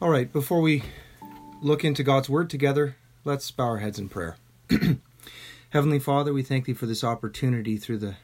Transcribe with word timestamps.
All 0.00 0.10
right, 0.10 0.32
before 0.32 0.60
we 0.60 0.84
look 1.60 1.84
into 1.84 2.04
God's 2.04 2.30
Word 2.30 2.48
together, 2.48 2.94
let's 3.24 3.50
bow 3.50 3.64
our 3.64 3.78
heads 3.78 3.98
in 3.98 4.08
prayer. 4.08 4.36
Heavenly 5.70 5.98
Father, 5.98 6.32
we 6.32 6.44
thank 6.44 6.66
Thee 6.66 6.72
for 6.72 6.86
this 6.86 7.02
opportunity 7.02 7.76
through 7.76 7.98
the 7.98 8.14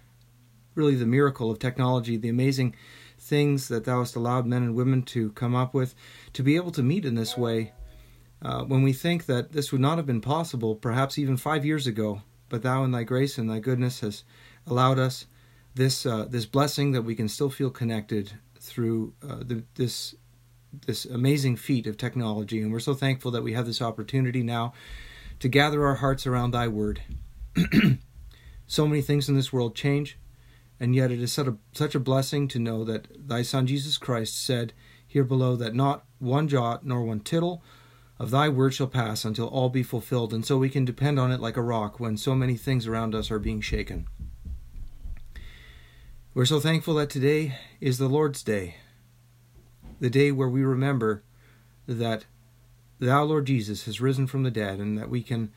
really 0.76 0.94
the 0.94 1.04
miracle 1.04 1.50
of 1.50 1.58
technology, 1.58 2.16
the 2.16 2.28
amazing 2.28 2.76
things 3.18 3.66
that 3.66 3.86
Thou 3.86 3.98
hast 3.98 4.14
allowed 4.14 4.46
men 4.46 4.62
and 4.62 4.76
women 4.76 5.02
to 5.02 5.32
come 5.32 5.56
up 5.56 5.74
with, 5.74 5.96
to 6.34 6.44
be 6.44 6.54
able 6.54 6.70
to 6.70 6.82
meet 6.84 7.04
in 7.04 7.16
this 7.16 7.36
way. 7.36 7.72
Uh, 8.40 8.62
when 8.62 8.84
we 8.84 8.92
think 8.92 9.26
that 9.26 9.50
this 9.50 9.72
would 9.72 9.80
not 9.80 9.96
have 9.96 10.06
been 10.06 10.20
possible, 10.20 10.76
perhaps 10.76 11.18
even 11.18 11.36
five 11.36 11.66
years 11.66 11.88
ago, 11.88 12.22
but 12.50 12.62
Thou 12.62 12.84
in 12.84 12.92
Thy 12.92 13.02
grace 13.02 13.36
and 13.36 13.50
Thy 13.50 13.58
goodness 13.58 13.98
has 13.98 14.22
allowed 14.64 15.00
us 15.00 15.26
this 15.74 16.06
uh, 16.06 16.24
this 16.30 16.46
blessing 16.46 16.92
that 16.92 17.02
we 17.02 17.16
can 17.16 17.28
still 17.28 17.50
feel 17.50 17.70
connected 17.70 18.34
through 18.60 19.12
uh, 19.28 19.38
the, 19.40 19.64
this 19.74 20.14
this 20.86 21.04
amazing 21.04 21.56
feat 21.56 21.86
of 21.86 21.96
technology, 21.96 22.60
and 22.60 22.72
we're 22.72 22.80
so 22.80 22.94
thankful 22.94 23.30
that 23.30 23.42
we 23.42 23.52
have 23.52 23.66
this 23.66 23.82
opportunity 23.82 24.42
now 24.42 24.72
to 25.40 25.48
gather 25.48 25.86
our 25.86 25.96
hearts 25.96 26.26
around 26.26 26.50
Thy 26.50 26.68
Word. 26.68 27.02
so 28.66 28.86
many 28.86 29.02
things 29.02 29.28
in 29.28 29.34
this 29.34 29.52
world 29.52 29.74
change, 29.74 30.18
and 30.80 30.94
yet 30.94 31.10
it 31.10 31.20
is 31.20 31.32
such 31.32 31.46
a, 31.46 31.56
such 31.72 31.94
a 31.94 32.00
blessing 32.00 32.48
to 32.48 32.58
know 32.58 32.84
that 32.84 33.28
Thy 33.28 33.42
Son 33.42 33.66
Jesus 33.66 33.98
Christ 33.98 34.44
said 34.44 34.72
here 35.06 35.24
below 35.24 35.56
that 35.56 35.74
not 35.74 36.04
one 36.18 36.48
jot 36.48 36.84
nor 36.84 37.02
one 37.02 37.20
tittle 37.20 37.62
of 38.18 38.30
Thy 38.30 38.48
Word 38.48 38.74
shall 38.74 38.86
pass 38.86 39.24
until 39.24 39.48
all 39.48 39.68
be 39.68 39.82
fulfilled, 39.82 40.32
and 40.32 40.44
so 40.44 40.56
we 40.56 40.70
can 40.70 40.84
depend 40.84 41.18
on 41.18 41.32
it 41.32 41.40
like 41.40 41.56
a 41.56 41.62
rock 41.62 41.98
when 41.98 42.16
so 42.16 42.34
many 42.34 42.56
things 42.56 42.86
around 42.86 43.14
us 43.14 43.30
are 43.30 43.38
being 43.38 43.60
shaken. 43.60 44.06
We're 46.32 46.46
so 46.46 46.58
thankful 46.58 46.94
that 46.94 47.10
today 47.10 47.56
is 47.80 47.98
the 47.98 48.08
Lord's 48.08 48.42
Day 48.42 48.76
the 50.00 50.10
day 50.10 50.30
where 50.30 50.48
we 50.48 50.62
remember 50.62 51.22
that 51.86 52.24
Thou, 53.00 53.24
Lord 53.24 53.46
Jesus, 53.46 53.84
has 53.84 54.00
risen 54.00 54.26
from 54.26 54.44
the 54.44 54.50
dead, 54.50 54.78
and 54.78 54.96
that 54.96 55.10
we 55.10 55.22
can 55.22 55.52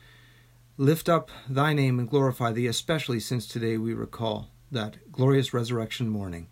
lift 0.76 1.08
up 1.08 1.30
Thy 1.48 1.72
name 1.72 1.98
and 1.98 2.08
glorify 2.08 2.52
Thee, 2.52 2.66
especially 2.66 3.20
since 3.20 3.46
today 3.46 3.76
we 3.76 3.94
recall 3.94 4.48
that 4.70 5.10
glorious 5.10 5.54
resurrection 5.54 6.08
morning. 6.08 6.48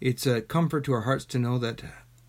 It's 0.00 0.26
a 0.26 0.42
comfort 0.42 0.84
to 0.84 0.92
our 0.92 1.02
hearts 1.02 1.24
to 1.26 1.38
know 1.38 1.58
that 1.58 1.82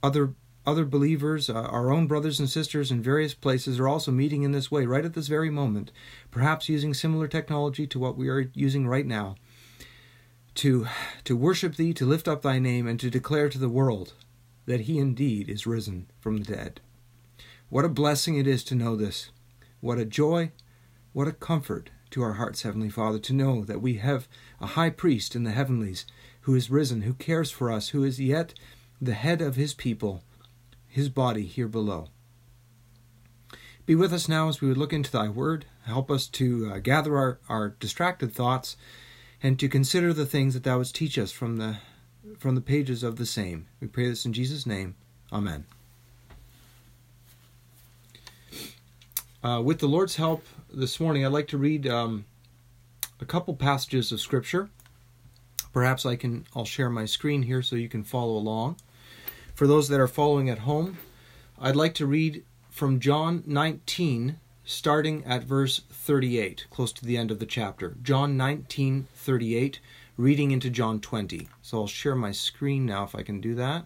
other 0.03 0.33
other 0.63 0.85
believers, 0.85 1.49
uh, 1.49 1.53
our 1.53 1.91
own 1.91 2.05
brothers 2.05 2.39
and 2.39 2.47
sisters 2.47 2.91
in 2.91 3.01
various 3.01 3.33
places, 3.33 3.79
are 3.79 3.87
also 3.87 4.11
meeting 4.11 4.43
in 4.43 4.51
this 4.51 4.69
way 4.69 4.85
right 4.85 5.05
at 5.05 5.15
this 5.15 5.27
very 5.27 5.49
moment, 5.49 5.91
perhaps 6.29 6.69
using 6.69 6.93
similar 6.93 7.27
technology 7.27 7.87
to 7.87 7.97
what 7.97 8.15
we 8.15 8.29
are 8.29 8.51
using 8.53 8.87
right 8.87 9.07
now, 9.07 9.35
to 10.55 10.87
to 11.23 11.35
worship 11.35 11.75
Thee, 11.75 11.93
to 11.93 12.05
lift 12.05 12.27
up 12.27 12.43
Thy 12.43 12.59
name, 12.59 12.87
and 12.87 12.99
to 12.99 13.09
declare 13.09 13.49
to 13.49 13.57
the 13.57 13.69
world 13.69 14.13
that 14.65 14.81
he 14.81 14.97
indeed 14.97 15.49
is 15.49 15.67
risen 15.67 16.07
from 16.19 16.37
the 16.37 16.55
dead. 16.55 16.81
What 17.69 17.85
a 17.85 17.89
blessing 17.89 18.35
it 18.35 18.47
is 18.47 18.63
to 18.65 18.75
know 18.75 18.95
this. 18.95 19.31
What 19.79 19.97
a 19.97 20.05
joy, 20.05 20.51
what 21.13 21.27
a 21.27 21.31
comfort 21.31 21.89
to 22.11 22.21
our 22.21 22.33
hearts, 22.33 22.61
Heavenly 22.61 22.89
Father, 22.89 23.19
to 23.19 23.33
know 23.33 23.63
that 23.63 23.81
we 23.81 23.95
have 23.95 24.27
a 24.59 24.67
high 24.67 24.89
priest 24.89 25.35
in 25.35 25.43
the 25.43 25.51
heavenlies 25.51 26.05
who 26.41 26.55
is 26.55 26.69
risen, 26.69 27.01
who 27.01 27.13
cares 27.13 27.49
for 27.49 27.71
us, 27.71 27.89
who 27.89 28.03
is 28.03 28.19
yet 28.19 28.53
the 29.01 29.13
head 29.13 29.41
of 29.41 29.55
his 29.55 29.73
people, 29.73 30.23
his 30.87 31.09
body 31.09 31.45
here 31.45 31.67
below. 31.67 32.09
Be 33.85 33.95
with 33.95 34.13
us 34.13 34.29
now 34.29 34.47
as 34.47 34.61
we 34.61 34.67
would 34.67 34.77
look 34.77 34.93
into 34.93 35.11
thy 35.11 35.27
word. 35.27 35.65
Help 35.85 36.11
us 36.11 36.27
to 36.27 36.71
uh, 36.71 36.79
gather 36.79 37.17
our, 37.17 37.39
our 37.49 37.69
distracted 37.69 38.31
thoughts 38.31 38.77
and 39.41 39.57
to 39.59 39.67
consider 39.67 40.13
the 40.13 40.25
things 40.25 40.53
that 40.53 40.63
thou 40.63 40.77
wouldst 40.77 40.95
teach 40.95 41.17
us 41.17 41.31
from 41.31 41.57
the 41.57 41.77
from 42.37 42.55
the 42.55 42.61
pages 42.61 43.03
of 43.03 43.17
the 43.17 43.25
same. 43.25 43.67
We 43.79 43.87
pray 43.87 44.07
this 44.07 44.25
in 44.25 44.33
Jesus' 44.33 44.65
name. 44.65 44.95
Amen. 45.31 45.65
Uh, 49.43 49.61
with 49.63 49.79
the 49.79 49.87
Lord's 49.87 50.17
help 50.17 50.45
this 50.71 50.99
morning, 50.99 51.25
I'd 51.25 51.31
like 51.31 51.47
to 51.47 51.57
read 51.57 51.87
um, 51.87 52.25
a 53.19 53.25
couple 53.25 53.55
passages 53.55 54.11
of 54.11 54.21
Scripture. 54.21 54.69
Perhaps 55.73 56.05
I 56.05 56.15
can. 56.15 56.45
I'll 56.55 56.65
share 56.65 56.89
my 56.89 57.05
screen 57.05 57.43
here 57.43 57.61
so 57.61 57.75
you 57.75 57.89
can 57.89 58.03
follow 58.03 58.35
along. 58.35 58.75
For 59.55 59.67
those 59.67 59.87
that 59.89 59.99
are 59.99 60.07
following 60.07 60.49
at 60.49 60.59
home, 60.59 60.97
I'd 61.59 61.75
like 61.75 61.93
to 61.95 62.05
read 62.05 62.43
from 62.69 62.99
John 62.99 63.43
19, 63.45 64.37
starting 64.63 65.23
at 65.25 65.43
verse 65.43 65.81
38, 65.89 66.67
close 66.69 66.91
to 66.93 67.05
the 67.05 67.17
end 67.17 67.31
of 67.31 67.39
the 67.39 67.45
chapter. 67.45 67.95
John 68.01 68.37
19, 68.37 69.07
38 69.15 69.79
reading 70.21 70.51
into 70.51 70.69
John 70.69 70.99
20. 70.99 71.47
So 71.61 71.79
I'll 71.79 71.87
share 71.87 72.15
my 72.15 72.31
screen 72.31 72.85
now 72.85 73.03
if 73.03 73.15
I 73.15 73.23
can 73.23 73.41
do 73.41 73.55
that. 73.55 73.85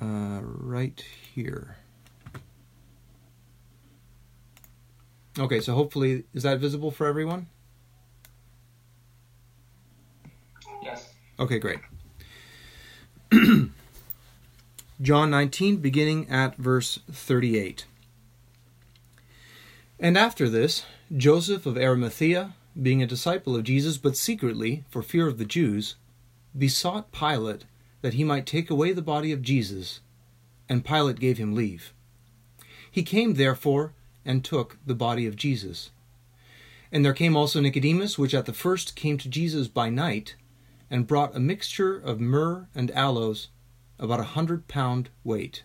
Uh, 0.00 0.40
right 0.42 1.04
here. 1.34 1.76
Okay, 5.38 5.60
so 5.60 5.74
hopefully, 5.74 6.24
is 6.32 6.44
that 6.44 6.58
visible 6.58 6.90
for 6.90 7.06
everyone? 7.06 7.46
Yes. 10.82 11.12
Okay, 11.38 11.58
great. 11.58 11.78
John 15.00 15.30
19, 15.30 15.76
beginning 15.76 16.28
at 16.28 16.56
verse 16.56 17.00
38. 17.10 17.86
And 20.00 20.16
after 20.16 20.48
this, 20.48 20.84
Joseph 21.16 21.66
of 21.66 21.76
Arimathea, 21.76 22.54
being 22.80 23.02
a 23.02 23.06
disciple 23.06 23.56
of 23.56 23.64
Jesus, 23.64 23.98
but 23.98 24.16
secretly, 24.16 24.84
for 24.88 25.02
fear 25.02 25.26
of 25.26 25.38
the 25.38 25.44
Jews, 25.44 25.96
besought 26.56 27.12
Pilate 27.12 27.64
that 28.02 28.14
he 28.14 28.22
might 28.22 28.46
take 28.46 28.70
away 28.70 28.92
the 28.92 29.02
body 29.02 29.32
of 29.32 29.42
Jesus, 29.42 30.00
and 30.68 30.84
Pilate 30.84 31.18
gave 31.18 31.38
him 31.38 31.54
leave. 31.54 31.92
He 32.90 33.02
came, 33.02 33.34
therefore, 33.34 33.94
and 34.24 34.44
took 34.44 34.78
the 34.86 34.94
body 34.94 35.26
of 35.26 35.36
Jesus. 35.36 35.90
And 36.92 37.04
there 37.04 37.12
came 37.12 37.36
also 37.36 37.60
Nicodemus, 37.60 38.16
which 38.16 38.34
at 38.34 38.46
the 38.46 38.52
first 38.52 38.94
came 38.94 39.18
to 39.18 39.28
Jesus 39.28 39.66
by 39.68 39.90
night, 39.90 40.36
and 40.90 41.06
brought 41.06 41.34
a 41.34 41.40
mixture 41.40 41.96
of 41.98 42.20
myrrh 42.20 42.68
and 42.74 42.90
aloes, 42.92 43.48
about 43.98 44.20
a 44.20 44.34
hundred 44.34 44.68
pound 44.68 45.10
weight. 45.24 45.64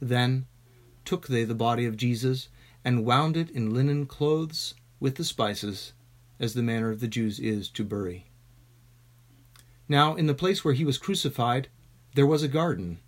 Then 0.00 0.46
took 1.04 1.26
they 1.26 1.44
the 1.44 1.54
body 1.54 1.84
of 1.84 1.96
Jesus, 1.96 2.48
and 2.84 3.04
wound 3.04 3.36
it 3.36 3.50
in 3.50 3.74
linen 3.74 4.06
clothes 4.06 4.74
with 5.00 5.16
the 5.16 5.24
spices, 5.24 5.92
as 6.38 6.54
the 6.54 6.62
manner 6.62 6.90
of 6.90 7.00
the 7.00 7.08
Jews 7.08 7.40
is 7.40 7.68
to 7.70 7.82
bury. 7.82 8.26
Now, 9.88 10.14
in 10.14 10.26
the 10.26 10.34
place 10.34 10.64
where 10.64 10.74
he 10.74 10.84
was 10.84 10.98
crucified, 10.98 11.68
there 12.14 12.26
was 12.26 12.42
a 12.42 12.48
garden, 12.48 13.00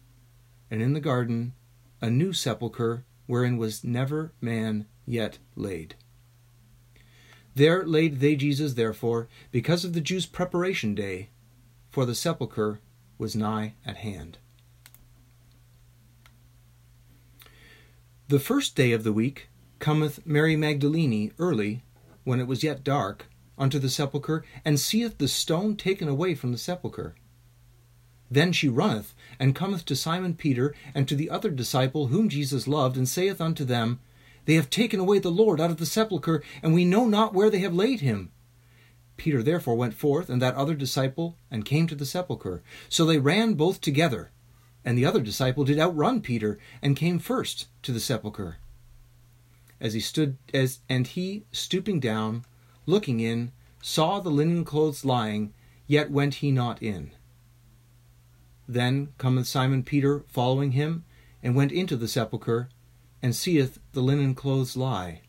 and 0.71 0.83
in 0.83 0.95
the 0.95 1.01
garden 1.01 1.53
a 2.01 2.11
new 2.11 2.33
sepulchre 2.33 3.05
wherein 3.27 3.57
was 3.57 3.85
never 3.85 4.33
man 4.41 4.87
yet 5.07 5.39
laid. 5.55 5.95
There 7.55 7.87
laid 7.87 8.21
they 8.21 8.35
Jesus, 8.35 8.75
therefore, 8.75 9.29
because 9.51 9.85
of 9.85 9.93
the 9.93 10.01
Jews' 10.01 10.27
preparation 10.27 10.95
day, 10.95 11.29
for 11.91 12.07
the 12.07 12.15
sepulchre 12.15 12.81
was 13.19 13.37
nigh 13.37 13.75
at 13.85 13.99
hand. 13.99 14.39
The 18.29 18.41
first 18.41 18.75
day 18.75 18.93
of 18.93 19.05
the 19.05 19.13
week 19.13 19.49
cometh 19.83 20.25
Mary 20.25 20.55
Magdalene 20.55 21.33
early, 21.41 21.83
when 22.23 22.39
it 22.39 22.47
was 22.47 22.63
yet 22.63 22.85
dark, 22.85 23.27
unto 23.59 23.81
the 23.81 23.89
sepulchre, 23.89 24.45
and 24.65 24.79
seeth 24.79 25.19
the 25.19 25.27
stone 25.27 25.77
taken 25.77 26.07
away 26.07 26.37
from 26.37 26.53
the 26.53 26.57
sepulchre. 26.57 27.17
Then 28.31 28.53
she 28.53 28.69
runneth, 28.69 29.13
and 29.41 29.57
cometh 29.57 29.85
to 29.87 29.97
Simon 29.97 30.35
Peter, 30.35 30.73
and 30.95 31.09
to 31.09 31.17
the 31.17 31.29
other 31.29 31.51
disciple 31.51 32.07
whom 32.07 32.29
Jesus 32.29 32.69
loved, 32.69 32.97
and 32.97 33.09
saith 33.09 33.41
unto 33.41 33.65
them, 33.65 33.99
They 34.45 34.55
have 34.55 34.71
taken 34.71 35.01
away 35.01 35.19
the 35.19 35.33
Lord 35.33 35.61
out 35.61 35.73
of 35.73 35.79
the 35.79 35.85
sepulchre, 35.85 36.45
and 36.63 36.73
we 36.73 36.85
know 36.85 37.07
not 37.07 37.35
where 37.35 37.51
they 37.51 37.59
have 37.59 37.75
laid 37.75 38.01
him. 38.01 38.31
Peter 39.17 39.43
therefore 39.43 39.75
went 39.75 39.95
forth, 39.95 40.31
and 40.31 40.41
that 40.41 40.55
other 40.55 40.77
disciple, 40.77 41.37
and 41.51 41.65
came 41.65 41.89
to 41.89 41.97
the 41.97 42.07
sepulchre. 42.07 42.63
So 42.89 43.05
they 43.05 43.19
ran 43.19 43.55
both 43.55 43.81
together. 43.81 44.31
And 44.85 44.97
the 44.97 45.07
other 45.07 45.21
disciple 45.21 45.65
did 45.65 45.81
outrun 45.81 46.21
Peter, 46.21 46.61
and 46.81 46.95
came 46.95 47.19
first 47.19 47.67
to 47.83 47.91
the 47.91 47.99
sepulchre 47.99 48.59
as 49.83 49.93
he 49.95 50.01
stood 50.01 50.39
as 50.55 50.79
and 50.89 51.09
he 51.09 51.45
stooping 51.51 52.01
down 52.01 52.45
looking 52.87 53.21
in 53.21 53.51
saw 53.83 54.21
the 54.21 54.31
linen 54.31 54.65
clothes 54.65 55.05
lying 55.05 55.53
yet 55.89 56.11
went 56.11 56.35
he 56.37 56.53
not 56.53 56.81
in. 56.81 57.11
Then 58.69 59.09
cometh 59.19 59.49
simon 59.49 59.83
peter 59.83 60.25
following 60.29 60.71
him 60.73 61.05
and 61.43 61.57
went 61.57 61.73
into 61.73 61.97
the 61.97 62.09
sepulchre 62.09 62.69
and 63.21 63.35
seeth 63.35 63.81
the 63.93 64.01
linen 64.01 64.35
clothes 64.35 64.77
lie 64.77 65.23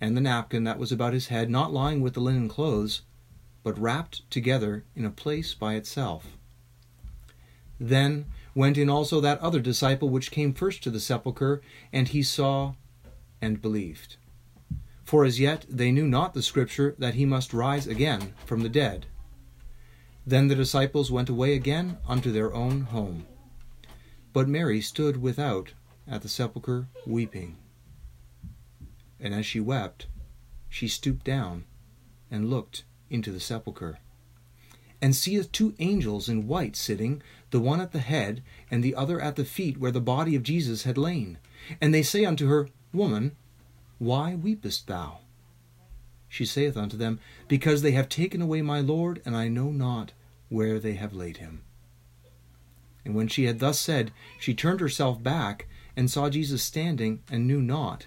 and 0.00 0.16
the 0.16 0.20
napkin 0.20 0.62
that 0.62 0.78
was 0.78 0.92
about 0.92 1.12
his 1.12 1.26
head 1.26 1.50
not 1.50 1.72
lying 1.72 2.00
with 2.00 2.14
the 2.14 2.20
linen 2.20 2.48
clothes 2.48 3.02
but 3.64 3.78
wrapped 3.78 4.30
together 4.30 4.84
in 4.94 5.04
a 5.04 5.10
place 5.10 5.52
by 5.52 5.74
itself. 5.74 6.38
Then 7.80 8.26
went 8.54 8.78
in 8.78 8.88
also 8.88 9.20
that 9.20 9.40
other 9.40 9.60
disciple 9.60 10.08
which 10.08 10.30
came 10.30 10.54
first 10.54 10.84
to 10.84 10.90
the 10.90 11.00
sepulchre 11.00 11.60
and 11.92 12.06
he 12.08 12.22
saw 12.22 12.74
and 13.40 13.62
believed. 13.62 14.16
For 15.04 15.24
as 15.24 15.40
yet 15.40 15.64
they 15.68 15.90
knew 15.90 16.06
not 16.06 16.34
the 16.34 16.42
Scripture 16.42 16.94
that 16.98 17.14
he 17.14 17.24
must 17.24 17.54
rise 17.54 17.86
again 17.86 18.34
from 18.44 18.60
the 18.60 18.68
dead. 18.68 19.06
Then 20.26 20.48
the 20.48 20.54
disciples 20.54 21.10
went 21.10 21.30
away 21.30 21.54
again 21.54 21.96
unto 22.06 22.30
their 22.30 22.52
own 22.52 22.82
home. 22.82 23.26
But 24.34 24.48
Mary 24.48 24.82
stood 24.82 25.22
without 25.22 25.72
at 26.06 26.22
the 26.22 26.28
sepulchre 26.28 26.88
weeping. 27.06 27.56
And 29.18 29.34
as 29.34 29.46
she 29.46 29.60
wept, 29.60 30.06
she 30.68 30.88
stooped 30.88 31.24
down 31.24 31.64
and 32.30 32.50
looked 32.50 32.84
into 33.08 33.32
the 33.32 33.40
sepulchre, 33.40 33.98
and 35.00 35.16
seeth 35.16 35.50
two 35.50 35.74
angels 35.78 36.28
in 36.28 36.46
white 36.46 36.76
sitting, 36.76 37.22
the 37.50 37.60
one 37.60 37.80
at 37.80 37.92
the 37.92 38.00
head, 38.00 38.42
and 38.70 38.84
the 38.84 38.94
other 38.94 39.20
at 39.20 39.36
the 39.36 39.44
feet 39.44 39.78
where 39.78 39.90
the 39.90 40.00
body 40.00 40.36
of 40.36 40.42
Jesus 40.42 40.82
had 40.82 40.98
lain. 40.98 41.38
And 41.80 41.94
they 41.94 42.02
say 42.02 42.24
unto 42.24 42.48
her, 42.48 42.68
Woman, 42.92 43.36
why 43.98 44.34
weepest 44.34 44.86
thou? 44.86 45.18
She 46.28 46.44
saith 46.44 46.76
unto 46.76 46.96
them, 46.96 47.20
Because 47.48 47.82
they 47.82 47.92
have 47.92 48.08
taken 48.08 48.42
away 48.42 48.62
my 48.62 48.80
Lord, 48.80 49.22
and 49.24 49.36
I 49.36 49.48
know 49.48 49.70
not 49.70 50.12
where 50.48 50.78
they 50.78 50.94
have 50.94 51.12
laid 51.12 51.38
him. 51.38 51.62
And 53.04 53.14
when 53.14 53.28
she 53.28 53.44
had 53.44 53.58
thus 53.58 53.78
said, 53.80 54.12
she 54.38 54.54
turned 54.54 54.80
herself 54.80 55.22
back, 55.22 55.66
and 55.96 56.10
saw 56.10 56.28
Jesus 56.28 56.62
standing, 56.62 57.22
and 57.30 57.46
knew 57.46 57.60
not 57.60 58.06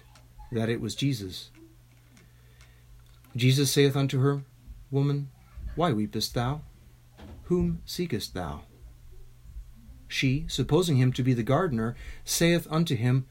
that 0.50 0.68
it 0.68 0.80
was 0.80 0.94
Jesus. 0.94 1.50
Jesus 3.34 3.70
saith 3.70 3.96
unto 3.96 4.20
her, 4.20 4.42
Woman, 4.90 5.28
why 5.74 5.92
weepest 5.92 6.34
thou? 6.34 6.60
Whom 7.44 7.82
seekest 7.84 8.34
thou? 8.34 8.62
She, 10.06 10.44
supposing 10.48 10.96
him 10.96 11.12
to 11.14 11.22
be 11.22 11.32
the 11.32 11.42
gardener, 11.42 11.96
saith 12.24 12.66
unto 12.70 12.94
him, 12.94 13.26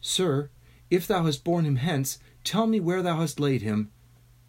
Sir, 0.00 0.50
if 0.90 1.06
thou 1.06 1.24
hast 1.24 1.44
borne 1.44 1.64
him 1.64 1.76
hence, 1.76 2.18
tell 2.42 2.66
me 2.66 2.80
where 2.80 3.02
thou 3.02 3.18
hast 3.20 3.40
laid 3.40 3.62
him, 3.62 3.90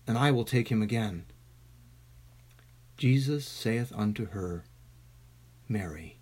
and 0.07 0.17
I 0.17 0.31
will 0.31 0.45
take 0.45 0.69
him 0.69 0.81
again. 0.81 1.25
Jesus 2.97 3.45
saith 3.45 3.91
unto 3.95 4.27
her, 4.27 4.63
Mary. 5.67 6.17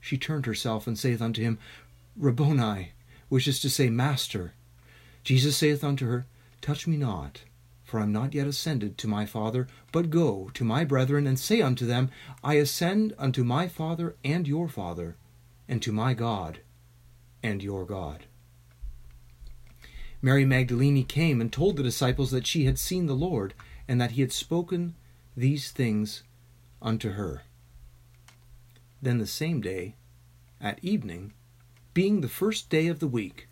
She 0.00 0.16
turned 0.18 0.46
herself 0.46 0.86
and 0.86 0.98
saith 0.98 1.20
unto 1.20 1.42
him, 1.42 1.58
Rabboni, 2.16 2.92
which 3.28 3.48
is 3.48 3.60
to 3.60 3.70
say, 3.70 3.90
Master. 3.90 4.54
Jesus 5.24 5.56
saith 5.56 5.82
unto 5.84 6.06
her, 6.06 6.26
Touch 6.60 6.86
me 6.86 6.96
not, 6.96 7.42
for 7.84 8.00
I 8.00 8.04
am 8.04 8.12
not 8.12 8.34
yet 8.34 8.46
ascended 8.46 8.98
to 8.98 9.08
my 9.08 9.26
Father, 9.26 9.66
but 9.92 10.10
go 10.10 10.50
to 10.54 10.64
my 10.64 10.84
brethren 10.84 11.26
and 11.26 11.38
say 11.38 11.60
unto 11.60 11.86
them, 11.86 12.10
I 12.42 12.54
ascend 12.54 13.14
unto 13.18 13.44
my 13.44 13.68
Father 13.68 14.16
and 14.24 14.46
your 14.46 14.68
Father, 14.68 15.16
and 15.68 15.82
to 15.82 15.92
my 15.92 16.14
God 16.14 16.60
and 17.42 17.62
your 17.62 17.84
God. 17.84 18.26
Mary 20.22 20.44
Magdalene 20.44 21.04
came 21.04 21.40
and 21.40 21.52
told 21.52 21.76
the 21.76 21.82
disciples 21.82 22.30
that 22.30 22.46
she 22.46 22.64
had 22.64 22.78
seen 22.78 23.06
the 23.06 23.14
Lord, 23.14 23.54
and 23.88 24.00
that 24.00 24.12
he 24.12 24.20
had 24.20 24.32
spoken 24.32 24.94
these 25.36 25.70
things 25.70 26.22
unto 26.82 27.12
her. 27.12 27.42
Then 29.00 29.18
the 29.18 29.26
same 29.26 29.60
day, 29.60 29.96
at 30.60 30.78
evening, 30.84 31.32
being 31.94 32.20
the 32.20 32.28
first 32.28 32.68
day 32.68 32.86
of 32.88 32.98
the 32.98 33.08
week, 33.08 33.48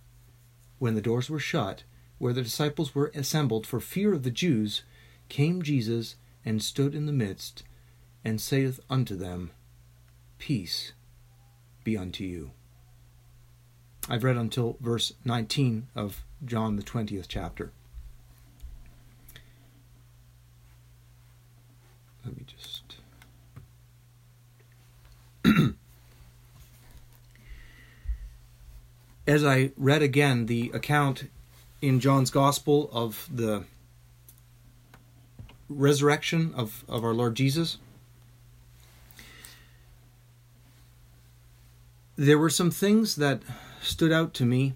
when 0.79 0.95
the 0.95 1.01
doors 1.01 1.31
were 1.31 1.39
shut, 1.39 1.85
where 2.19 2.33
the 2.33 2.43
disciples 2.43 2.95
were 2.95 3.11
assembled 3.15 3.67
for 3.67 3.81
fear 3.81 4.13
of 4.13 4.23
the 4.23 4.31
Jews, 4.31 4.83
came 5.29 5.63
Jesus 5.63 6.17
and 6.45 6.63
stood 6.63 6.95
in 6.95 7.07
the 7.07 7.13
midst, 7.13 7.63
and 8.25 8.41
saith 8.41 8.79
unto 8.91 9.17
them, 9.17 9.51
Peace 10.39 10.93
be 11.83 11.97
unto 11.97 12.25
you. 12.25 12.51
I've 14.09 14.25
read 14.25 14.37
until 14.37 14.77
verse 14.81 15.13
19 15.25 15.89
of 15.95 16.25
John, 16.45 16.77
the 16.77 16.83
20th 16.83 17.27
chapter. 17.29 17.73
Let 22.25 22.37
me 22.37 22.45
just. 22.47 22.97
As 29.27 29.45
I 29.45 29.73
read 29.77 30.03
again 30.03 30.47
the 30.47 30.71
account 30.73 31.29
in 31.81 32.01
John's 32.01 32.31
Gospel 32.31 32.89
of 32.93 33.29
the 33.33 33.65
resurrection 35.69 36.55
of, 36.57 36.85
of 36.89 37.05
our 37.05 37.15
Lord 37.15 37.35
Jesus, 37.35 37.79
there 42.17 42.39
were 42.39 42.51
some 42.51 42.71
things 42.71 43.17
that 43.17 43.43
stood 43.81 44.13
out 44.13 44.35
to 44.35 44.45
me, 44.45 44.75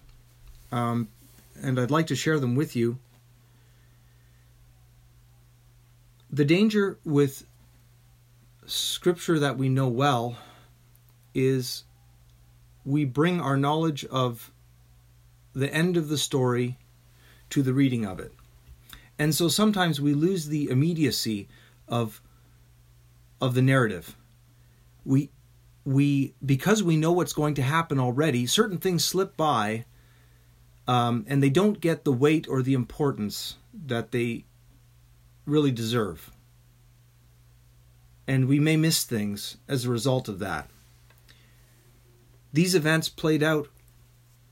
um, 0.71 1.09
and 1.63 1.79
I'd 1.79 1.91
like 1.91 2.09
to 2.09 2.17
share 2.17 2.39
them 2.39 2.55
with 2.55 2.75
you. 2.77 2.99
The 6.31 6.45
danger 6.45 6.99
with 7.05 7.47
scripture 8.67 9.39
that 9.39 9.59
we 9.59 9.69
know 9.69 9.89
well 9.89 10.37
is 11.35 11.85
we 12.85 13.05
bring 13.05 13.41
our 13.41 13.57
knowledge 13.57 14.05
of 14.07 14.51
the 15.53 15.73
end 15.73 15.97
of 15.97 16.09
the 16.09 16.19
story 16.19 16.79
to 17.51 17.63
the 17.63 17.75
reading 17.75 18.07
of 18.07 18.19
it. 18.19 18.33
And 19.19 19.35
so 19.35 19.49
sometimes 19.49 20.01
we 20.01 20.15
lose 20.15 20.47
the 20.47 20.69
immediacy 20.71 21.49
of 21.87 22.21
of 23.41 23.55
the 23.55 23.63
narrative. 23.63 24.17
We 25.05 25.31
we 25.85 26.35
because 26.45 26.83
we 26.83 26.97
know 26.97 27.13
what's 27.13 27.33
going 27.33 27.55
to 27.55 27.63
happen 27.63 27.99
already, 27.99 28.47
certain 28.47 28.79
things 28.79 29.05
slip 29.05 29.37
by 29.37 29.85
um, 30.87 31.25
and 31.29 31.43
they 31.43 31.51
don't 31.51 31.81
get 31.81 32.05
the 32.05 32.13
weight 32.13 32.49
or 32.49 32.63
the 32.63 32.75
importance 32.75 33.57
that 33.87 34.13
they 34.13 34.45
really 35.47 35.71
deserve. 35.71 36.31
And 38.27 38.47
we 38.47 38.59
may 38.59 38.77
miss 38.77 39.05
things 39.05 39.57
as 39.69 39.85
a 39.85 39.91
result 39.91 40.29
of 40.29 40.39
that. 40.39 40.69
These 42.53 42.75
events 42.75 43.09
played 43.09 43.43
out 43.43 43.69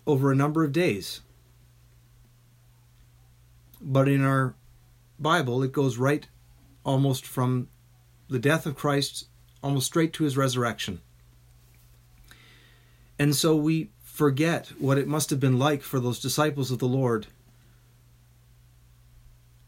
over 0.07 0.33
a 0.33 0.37
number 0.37 0.65
of 0.65 0.73
days. 0.73 1.21
But 3.81 4.09
in 4.09 4.25
our 4.25 4.55
Bible, 5.19 5.63
it 5.63 5.73
goes 5.73 5.99
right 5.99 6.27
almost 6.85 7.27
from 7.27 7.69
the 8.29 8.39
death 8.39 8.67
of 8.67 8.77
Christ 8.77 9.27
almost 9.63 9.87
straight 9.87 10.13
to 10.15 10.25
his 10.25 10.37
resurrection. 10.37 11.01
And 13.19 13.37
so 13.37 13.55
we 13.55 13.91
forget 14.21 14.67
what 14.79 14.99
it 14.99 15.09
must 15.09 15.31
have 15.31 15.41
been 15.41 15.59
like 15.59 15.81
for 15.81 15.99
those 15.99 16.21
disciples 16.21 16.71
of 16.71 16.79
the 16.79 16.87
Lord 16.87 17.29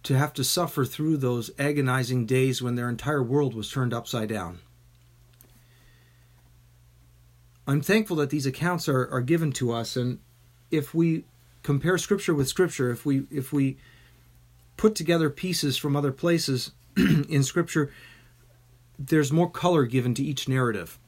to 0.02 0.14
have 0.14 0.34
to 0.34 0.44
suffer 0.44 0.84
through 0.84 1.16
those 1.16 1.50
agonizing 1.58 2.26
days 2.26 2.60
when 2.60 2.74
their 2.74 2.90
entire 2.90 3.22
world 3.22 3.54
was 3.54 3.70
turned 3.70 3.94
upside 3.94 4.28
down. 4.28 4.58
I'm 7.66 7.80
thankful 7.80 8.16
that 8.16 8.28
these 8.28 8.44
accounts 8.44 8.90
are, 8.90 9.10
are 9.10 9.22
given 9.22 9.52
to 9.52 9.72
us, 9.72 9.96
and 9.96 10.18
if 10.70 10.92
we 10.92 11.24
compare 11.62 11.96
Scripture 11.96 12.34
with 12.34 12.46
Scripture, 12.46 12.90
if 12.90 13.06
we 13.06 13.22
if 13.30 13.54
we 13.54 13.78
put 14.76 14.94
together 14.94 15.30
pieces 15.30 15.78
from 15.78 15.96
other 15.96 16.12
places 16.12 16.72
in 16.98 17.42
Scripture, 17.42 17.90
there's 18.98 19.32
more 19.32 19.48
color 19.48 19.86
given 19.86 20.12
to 20.12 20.22
each 20.22 20.46
narrative. 20.46 20.98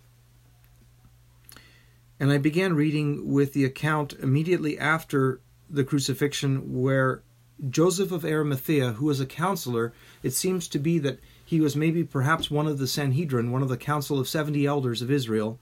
And 2.20 2.30
I 2.30 2.38
began 2.38 2.74
reading 2.74 3.32
with 3.32 3.52
the 3.52 3.64
account 3.64 4.12
immediately 4.14 4.78
after 4.78 5.40
the 5.68 5.84
crucifixion 5.84 6.80
where 6.80 7.22
Joseph 7.68 8.12
of 8.12 8.24
Arimathea, 8.24 8.92
who 8.92 9.06
was 9.06 9.20
a 9.20 9.26
counselor, 9.26 9.92
it 10.22 10.32
seems 10.32 10.68
to 10.68 10.78
be 10.78 10.98
that 11.00 11.18
he 11.44 11.60
was 11.60 11.76
maybe 11.76 12.04
perhaps 12.04 12.50
one 12.50 12.66
of 12.66 12.78
the 12.78 12.86
Sanhedrin, 12.86 13.50
one 13.50 13.62
of 13.62 13.68
the 13.68 13.76
council 13.76 14.18
of 14.18 14.28
70 14.28 14.64
elders 14.66 15.02
of 15.02 15.10
Israel, 15.10 15.58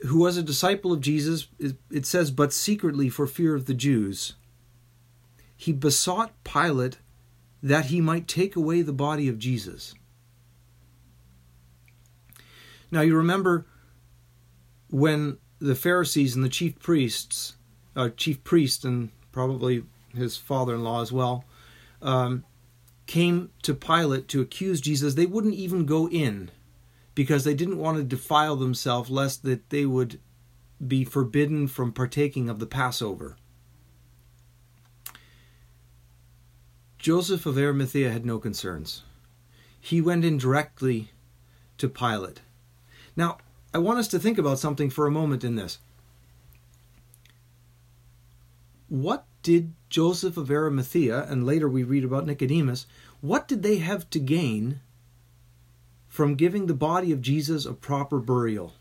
who 0.00 0.18
was 0.18 0.36
a 0.36 0.42
disciple 0.42 0.92
of 0.92 1.00
Jesus, 1.00 1.48
it 1.90 2.06
says, 2.06 2.30
but 2.30 2.52
secretly 2.52 3.08
for 3.08 3.26
fear 3.26 3.54
of 3.54 3.66
the 3.66 3.74
Jews. 3.74 4.34
He 5.56 5.72
besought 5.72 6.32
Pilate 6.44 6.98
that 7.62 7.86
he 7.86 8.00
might 8.00 8.28
take 8.28 8.56
away 8.56 8.82
the 8.82 8.92
body 8.92 9.26
of 9.28 9.38
Jesus. 9.38 9.94
Now 12.90 13.00
you 13.00 13.16
remember 13.16 13.66
when 14.90 15.38
the 15.58 15.74
Pharisees 15.74 16.34
and 16.34 16.44
the 16.44 16.48
chief 16.48 16.78
priests, 16.78 17.56
uh, 17.94 18.10
chief 18.10 18.42
priest 18.44 18.84
and 18.84 19.10
probably 19.32 19.84
his 20.14 20.36
father-in-law 20.36 21.02
as 21.02 21.12
well, 21.12 21.44
um, 22.02 22.44
came 23.06 23.50
to 23.62 23.74
Pilate 23.74 24.28
to 24.28 24.40
accuse 24.40 24.80
Jesus, 24.80 25.14
they 25.14 25.26
wouldn't 25.26 25.54
even 25.54 25.86
go 25.86 26.08
in 26.08 26.50
because 27.14 27.44
they 27.44 27.54
didn't 27.54 27.78
want 27.78 27.96
to 27.96 28.02
defile 28.02 28.56
themselves 28.56 29.10
lest 29.10 29.42
that 29.42 29.70
they 29.70 29.86
would 29.86 30.20
be 30.86 31.04
forbidden 31.04 31.66
from 31.66 31.92
partaking 31.92 32.48
of 32.48 32.58
the 32.58 32.66
Passover. 32.66 33.36
Joseph 36.98 37.46
of 37.46 37.56
Arimathea 37.56 38.10
had 38.10 38.26
no 38.26 38.38
concerns. 38.38 39.02
He 39.80 40.00
went 40.00 40.24
in 40.24 40.38
directly 40.38 41.12
to 41.78 41.88
Pilate. 41.88 42.40
Now, 43.14 43.38
I 43.76 43.78
want 43.78 43.98
us 43.98 44.08
to 44.08 44.18
think 44.18 44.38
about 44.38 44.58
something 44.58 44.88
for 44.88 45.06
a 45.06 45.10
moment 45.10 45.44
in 45.44 45.56
this. 45.56 45.78
What 48.88 49.26
did 49.42 49.74
Joseph 49.90 50.38
of 50.38 50.50
Arimathea, 50.50 51.26
and 51.28 51.44
later 51.44 51.68
we 51.68 51.82
read 51.82 52.02
about 52.02 52.24
Nicodemus, 52.24 52.86
what 53.20 53.46
did 53.46 53.62
they 53.62 53.76
have 53.76 54.08
to 54.10 54.18
gain 54.18 54.80
from 56.16 56.34
giving 56.34 56.64
the 56.64 56.72
body 56.72 57.12
of 57.12 57.20
Jesus 57.20 57.66
a 57.66 57.74
proper 57.74 58.18
burial. 58.18 58.72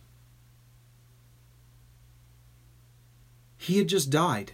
He 3.58 3.78
had 3.78 3.90
just 3.90 4.10
died. 4.10 4.54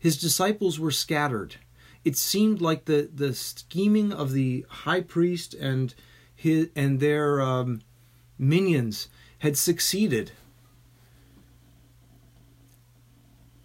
His 0.00 0.20
disciples 0.20 0.80
were 0.80 0.90
scattered. 0.90 1.58
It 2.04 2.16
seemed 2.16 2.60
like 2.60 2.86
the, 2.86 3.08
the 3.14 3.32
scheming 3.34 4.12
of 4.12 4.32
the 4.32 4.66
high 4.68 5.02
priest 5.02 5.54
and 5.54 5.94
his 6.34 6.70
and 6.74 6.98
their 6.98 7.40
um, 7.40 7.82
minions 8.36 9.06
had 9.42 9.56
succeeded. 9.56 10.30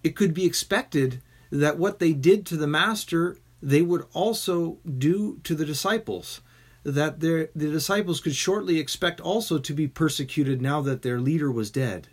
It 0.03 0.15
could 0.15 0.33
be 0.33 0.43
expected 0.43 1.21
that 1.51 1.77
what 1.77 1.99
they 1.99 2.13
did 2.13 2.47
to 2.47 2.57
the 2.57 2.65
master, 2.65 3.37
they 3.61 3.83
would 3.83 4.07
also 4.11 4.79
do 4.97 5.39
to 5.43 5.53
the 5.53 5.65
disciples. 5.65 6.41
That 6.83 7.19
their, 7.19 7.49
the 7.55 7.69
disciples 7.69 8.19
could 8.19 8.35
shortly 8.35 8.79
expect 8.79 9.21
also 9.21 9.59
to 9.59 9.73
be 9.73 9.87
persecuted 9.87 10.63
now 10.63 10.81
that 10.81 11.03
their 11.03 11.21
leader 11.21 11.51
was 11.51 11.69
dead. 11.69 12.07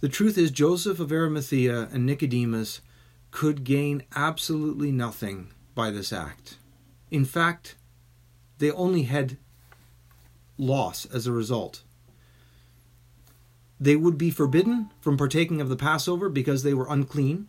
The 0.00 0.10
truth 0.10 0.36
is, 0.36 0.50
Joseph 0.50 1.00
of 1.00 1.10
Arimathea 1.10 1.88
and 1.90 2.04
Nicodemus 2.04 2.82
could 3.30 3.64
gain 3.64 4.02
absolutely 4.14 4.92
nothing 4.92 5.48
by 5.74 5.90
this 5.90 6.12
act. 6.12 6.58
In 7.10 7.24
fact, 7.24 7.76
they 8.58 8.70
only 8.70 9.04
had 9.04 9.38
loss 10.58 11.06
as 11.06 11.26
a 11.26 11.32
result. 11.32 11.82
They 13.80 13.96
would 13.96 14.18
be 14.18 14.30
forbidden 14.30 14.90
from 15.00 15.16
partaking 15.16 15.60
of 15.60 15.68
the 15.68 15.76
Passover 15.76 16.28
because 16.28 16.62
they 16.62 16.74
were 16.74 16.86
unclean. 16.90 17.46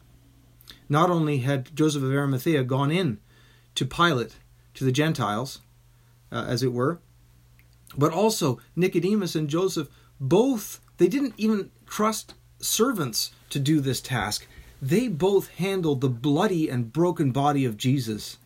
Not 0.87 1.09
only 1.09 1.39
had 1.39 1.75
Joseph 1.75 2.03
of 2.03 2.11
Arimathea 2.11 2.63
gone 2.63 2.91
in 2.91 3.19
to 3.75 3.85
Pilate, 3.85 4.35
to 4.75 4.83
the 4.83 4.91
Gentiles, 4.91 5.61
uh, 6.31 6.45
as 6.47 6.61
it 6.61 6.71
were, 6.71 6.99
but 7.97 8.13
also 8.13 8.59
Nicodemus 8.75 9.35
and 9.35 9.49
Joseph 9.49 9.89
both, 10.19 10.79
they 10.97 11.07
didn't 11.07 11.33
even 11.37 11.71
trust 11.87 12.35
servants 12.59 13.31
to 13.49 13.59
do 13.59 13.79
this 13.79 13.99
task. 13.99 14.45
They 14.81 15.07
both 15.07 15.49
handled 15.55 16.01
the 16.01 16.09
bloody 16.09 16.69
and 16.69 16.93
broken 16.93 17.31
body 17.31 17.65
of 17.65 17.77
Jesus, 17.77 18.37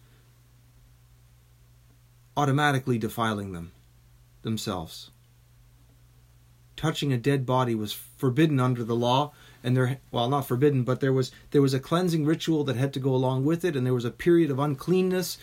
automatically 2.37 2.97
defiling 2.97 3.51
them 3.51 3.71
themselves. 4.43 5.11
Touching 6.75 7.11
a 7.11 7.17
dead 7.17 7.45
body 7.45 7.75
was 7.75 7.93
forbidden 7.93 8.59
under 8.59 8.83
the 8.83 8.95
law, 8.95 9.33
and 9.63 9.75
there 9.75 9.99
well 10.11 10.29
not 10.29 10.47
forbidden, 10.47 10.83
but 10.83 10.99
there 10.99 11.13
was 11.13 11.31
there 11.51 11.61
was 11.61 11.73
a 11.73 11.79
cleansing 11.79 12.25
ritual 12.25 12.63
that 12.63 12.75
had 12.75 12.93
to 12.93 12.99
go 12.99 13.13
along 13.13 13.45
with 13.45 13.63
it, 13.63 13.75
and 13.75 13.85
there 13.85 13.93
was 13.93 14.05
a 14.05 14.11
period 14.11 14.51
of 14.51 14.59
uncleanness. 14.59 15.37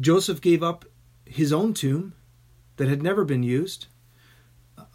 Joseph 0.00 0.40
gave 0.40 0.62
up 0.62 0.84
his 1.24 1.52
own 1.52 1.74
tomb 1.74 2.14
that 2.76 2.88
had 2.88 3.02
never 3.02 3.24
been 3.24 3.42
used 3.42 3.86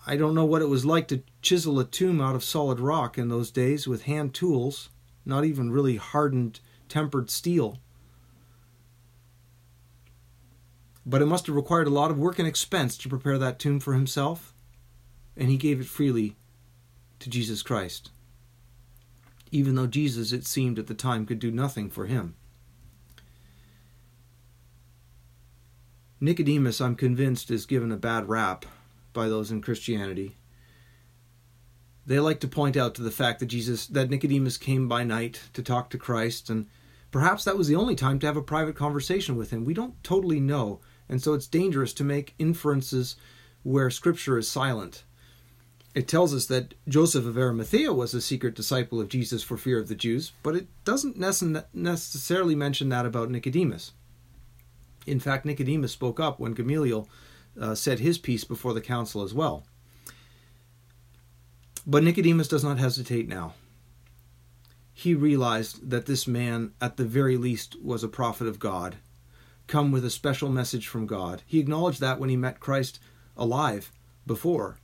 I 0.06 0.18
don't 0.18 0.36
know 0.36 0.44
what 0.44 0.62
it 0.62 0.68
was 0.68 0.86
like 0.86 1.08
to 1.10 1.24
chisel 1.42 1.80
a 1.80 1.86
tomb 1.86 2.20
out 2.20 2.36
of 2.36 2.44
solid 2.44 2.80
rock 2.80 3.18
in 3.18 3.30
those 3.30 3.52
days 3.52 3.88
with 3.88 4.04
hand 4.04 4.34
tools, 4.34 4.90
not 5.26 5.46
even 5.46 5.72
really 5.72 5.96
hardened, 5.96 6.60
tempered 6.90 7.30
steel. 7.30 7.80
But 11.06 11.22
it 11.22 11.26
must 11.26 11.48
have 11.48 11.56
required 11.56 11.88
a 11.88 11.92
lot 11.92 12.12
of 12.12 12.18
work 12.18 12.40
and 12.40 12.48
expense 12.48 12.98
to 12.98 13.10
prepare 13.10 13.38
that 13.38 13.60
tomb 13.60 13.80
for 13.80 13.94
himself, 13.94 14.54
and 15.36 15.50
he 15.50 15.58
gave 15.58 15.80
it 15.80 15.86
freely 15.86 16.38
to 17.20 17.30
Jesus 17.30 17.62
Christ, 17.62 18.12
even 19.52 19.76
though 19.76 19.88
Jesus, 19.88 20.32
it 20.32 20.46
seemed 20.46 20.80
at 20.80 20.88
the 20.88 20.94
time, 20.94 21.26
could 21.26 21.40
do 21.40 21.52
nothing 21.52 21.90
for 21.90 22.06
him. 22.06 22.36
Nicodemus, 26.22 26.80
I'm 26.80 26.96
convinced, 26.96 27.52
is 27.52 27.66
given 27.66 27.92
a 27.92 27.98
bad 27.98 28.30
rap 28.30 28.66
by 29.12 29.28
those 29.28 29.52
in 29.52 29.62
Christianity. 29.62 30.38
They 32.06 32.20
like 32.20 32.40
to 32.42 32.48
point 32.48 32.78
out 32.78 32.96
to 32.96 33.02
the 33.02 33.12
fact 33.12 33.40
that 33.40 33.48
Jesus, 33.48 33.88
that 33.88 34.10
Nicodemus 34.10 34.58
came 34.58 34.88
by 34.88 35.04
night 35.04 35.42
to 35.54 35.62
talk 35.62 35.90
to 35.90 35.98
Christ, 35.98 36.50
and 36.50 36.68
perhaps 37.12 37.44
that 37.44 37.58
was 37.58 37.68
the 37.68 37.76
only 37.76 37.96
time 37.96 38.20
to 38.20 38.26
have 38.26 38.38
a 38.38 38.42
private 38.42 38.76
conversation 38.76 39.36
with 39.36 39.52
him. 39.52 39.66
We 39.66 39.74
don't 39.74 40.02
totally 40.02 40.40
know, 40.40 40.80
and 41.14 41.22
so 41.22 41.36
it's 41.36 41.46
dangerous 41.46 41.94
to 41.94 42.04
make 42.04 42.34
inferences 42.40 43.18
where 43.62 43.92
Scripture 43.92 44.36
is 44.40 44.50
silent. 44.50 45.04
It 45.94 46.08
tells 46.08 46.34
us 46.34 46.48
that 46.48 46.74
Joseph 46.88 47.28
of 47.28 47.38
Arimathea 47.38 47.94
was 47.94 48.16
a 48.16 48.20
secret 48.20 48.56
disciple 48.56 49.00
of 49.00 49.10
Jesus 49.10 49.44
for 49.44 49.56
fear 49.56 49.78
of 49.78 49.90
the 49.90 49.94
Jews, 49.94 50.32
but 50.42 50.56
it 50.56 50.66
doesn't 50.86 51.16
necessarily 51.16 52.56
mention 52.56 52.90
that 52.90 53.06
about 53.06 53.30
Nicodemus. 53.30 53.92
In 55.06 55.20
fact, 55.20 55.46
Nicodemus 55.46 55.92
spoke 55.92 56.20
up 56.20 56.40
when 56.40 56.56
Gamaliel 56.56 57.08
uh, 57.62 57.76
said 57.76 58.00
his 58.00 58.18
piece 58.18 58.44
before 58.44 58.74
the 58.74 58.82
council 58.82 59.22
as 59.22 59.36
well. 59.36 59.68
But 61.86 62.04
Nicodemus 62.04 62.48
does 62.48 62.64
not 62.64 62.80
hesitate 62.80 63.28
now. 63.28 63.54
He 64.96 65.14
realized 65.14 65.92
that 65.92 66.08
this 66.08 66.26
man, 66.26 66.72
at 66.82 66.98
the 66.98 67.06
very 67.06 67.38
least, 67.38 67.80
was 67.84 68.04
a 68.04 68.08
prophet 68.08 68.48
of 68.48 68.58
God, 68.58 68.96
come 69.68 69.92
with 69.92 70.06
a 70.06 70.10
special 70.10 70.50
message 70.50 70.88
from 70.88 71.06
God. 71.06 71.42
He 71.46 71.60
acknowledged 71.60 72.02
that 72.02 72.20
when 72.20 72.30
he 72.30 72.36
met 72.36 72.60
Christ 72.60 73.00
alive 73.36 73.92
before. 74.26 74.78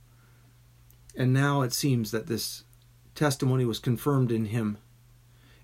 And 1.16 1.32
now 1.32 1.62
it 1.62 1.72
seems 1.72 2.10
that 2.10 2.26
this 2.26 2.64
testimony 3.14 3.64
was 3.64 3.78
confirmed 3.78 4.32
in 4.32 4.46
him. 4.46 4.78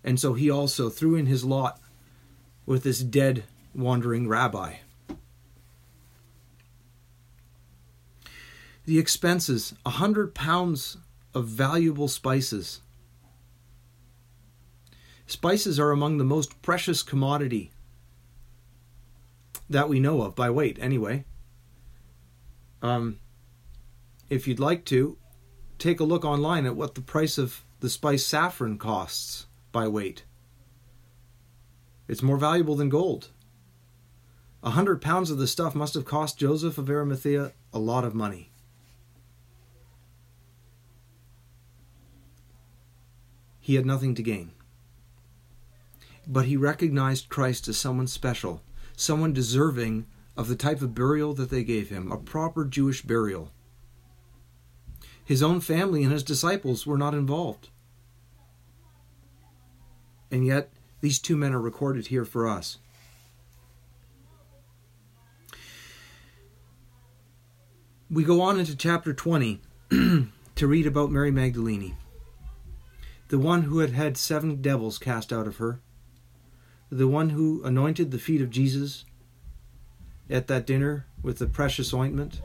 And 0.05 0.21
so 0.21 0.35
he 0.35 0.51
also 0.51 0.89
threw 0.89 1.15
in 1.15 1.27
his 1.27 1.45
lot 1.45 1.81
with 2.65 2.83
this 2.83 3.01
dead, 3.01 3.45
wandering 3.75 4.29
rabbi. 4.29 4.77
The 8.85 8.99
expenses 8.99 9.75
a 9.85 9.91
hundred 9.91 10.35
pounds 10.35 10.97
of 11.35 11.47
valuable 11.47 12.09
spices. 12.09 12.81
Spices 15.27 15.81
are 15.81 15.91
among 15.91 16.19
the 16.19 16.25
most 16.25 16.63
precious 16.63 17.03
commodity 17.03 17.73
that 19.69 19.89
we 19.89 20.01
know 20.01 20.23
of 20.23 20.35
by 20.35 20.51
weight, 20.51 20.79
anyway. 20.81 21.25
Um, 22.83 23.19
if 24.29 24.47
you'd 24.47 24.61
like 24.61 24.85
to, 24.87 25.19
take 25.79 26.01
a 26.01 26.05
look 26.05 26.25
online 26.25 26.67
at 26.67 26.77
what 26.77 26.95
the 26.95 27.01
price 27.01 27.39
of 27.39 27.65
the 27.81 27.91
spice 27.91 28.25
saffron 28.25 28.79
costs 28.79 29.47
by 29.73 29.89
weight. 29.89 30.25
It's 32.09 32.23
more 32.23 32.39
valuable 32.39 32.77
than 32.77 32.89
gold. 32.89 33.31
A 34.63 34.71
hundred 34.71 35.03
pounds 35.03 35.31
of 35.31 35.39
the 35.39 35.47
stuff 35.47 35.75
must 35.75 35.95
have 35.95 36.05
cost 36.05 36.39
Joseph 36.39 36.79
of 36.79 36.89
Arimathea 36.89 37.53
a 37.73 37.79
lot 37.79 38.05
of 38.05 38.15
money. 38.15 38.51
he 43.67 43.75
had 43.75 43.85
nothing 43.85 44.15
to 44.15 44.23
gain. 44.23 44.53
But 46.25 46.45
he 46.45 46.57
recognized 46.57 47.29
Christ 47.29 47.67
as 47.67 47.77
someone 47.77 48.07
special, 48.07 48.63
someone 48.97 49.33
deserving 49.33 50.07
of 50.37 50.49
the 50.49 50.57
type 50.57 50.83
of 50.83 50.95
burial 50.95 51.33
that 51.35 51.51
they 51.51 51.63
gave 51.63 51.89
him, 51.89 52.11
a 52.11 52.17
proper 52.17 52.65
Jewish 52.65 53.03
burial. 53.03 53.53
His 55.25 55.43
own 55.43 55.61
family 55.61 56.03
and 56.03 56.13
his 56.13 56.23
disciples 56.23 56.87
were 56.87 56.99
not 56.99 57.15
involved. 57.15 57.69
And 60.31 60.45
yet, 60.45 60.73
these 61.01 61.19
two 61.19 61.37
men 61.37 61.53
are 61.53 61.61
recorded 61.61 62.09
here 62.09 62.25
for 62.25 62.49
us. 62.49 62.79
We 68.11 68.25
go 68.25 68.41
on 68.41 68.59
into 68.59 68.77
chapter 68.77 69.13
20 69.13 69.61
to 69.91 70.67
read 70.67 70.87
about 70.87 71.11
Mary 71.11 71.31
Magdalene 71.31 71.97
the 73.29 73.39
one 73.39 73.63
who 73.63 73.81
had 73.81 73.91
had 73.91 74.17
seven 74.17 74.63
devils 74.63 74.99
cast 74.99 75.33
out 75.33 75.47
of 75.47 75.57
her, 75.57 75.81
the 76.91 77.09
one 77.09 77.31
who 77.31 77.63
anointed 77.65 78.11
the 78.11 78.19
feet 78.19 78.41
of 78.41 78.51
Jesus 78.51 79.05
at 80.31 80.47
that 80.47 80.67
dinner 80.67 81.07
with 81.23 81.39
the 81.39 81.47
precious 81.47 81.93
ointment, 81.93 82.41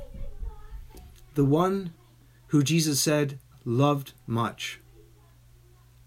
the 1.36 1.45
one 1.45 1.93
who 2.48 2.63
Jesus 2.63 3.00
said 3.00 3.39
loved 3.65 4.13
much. 4.25 4.79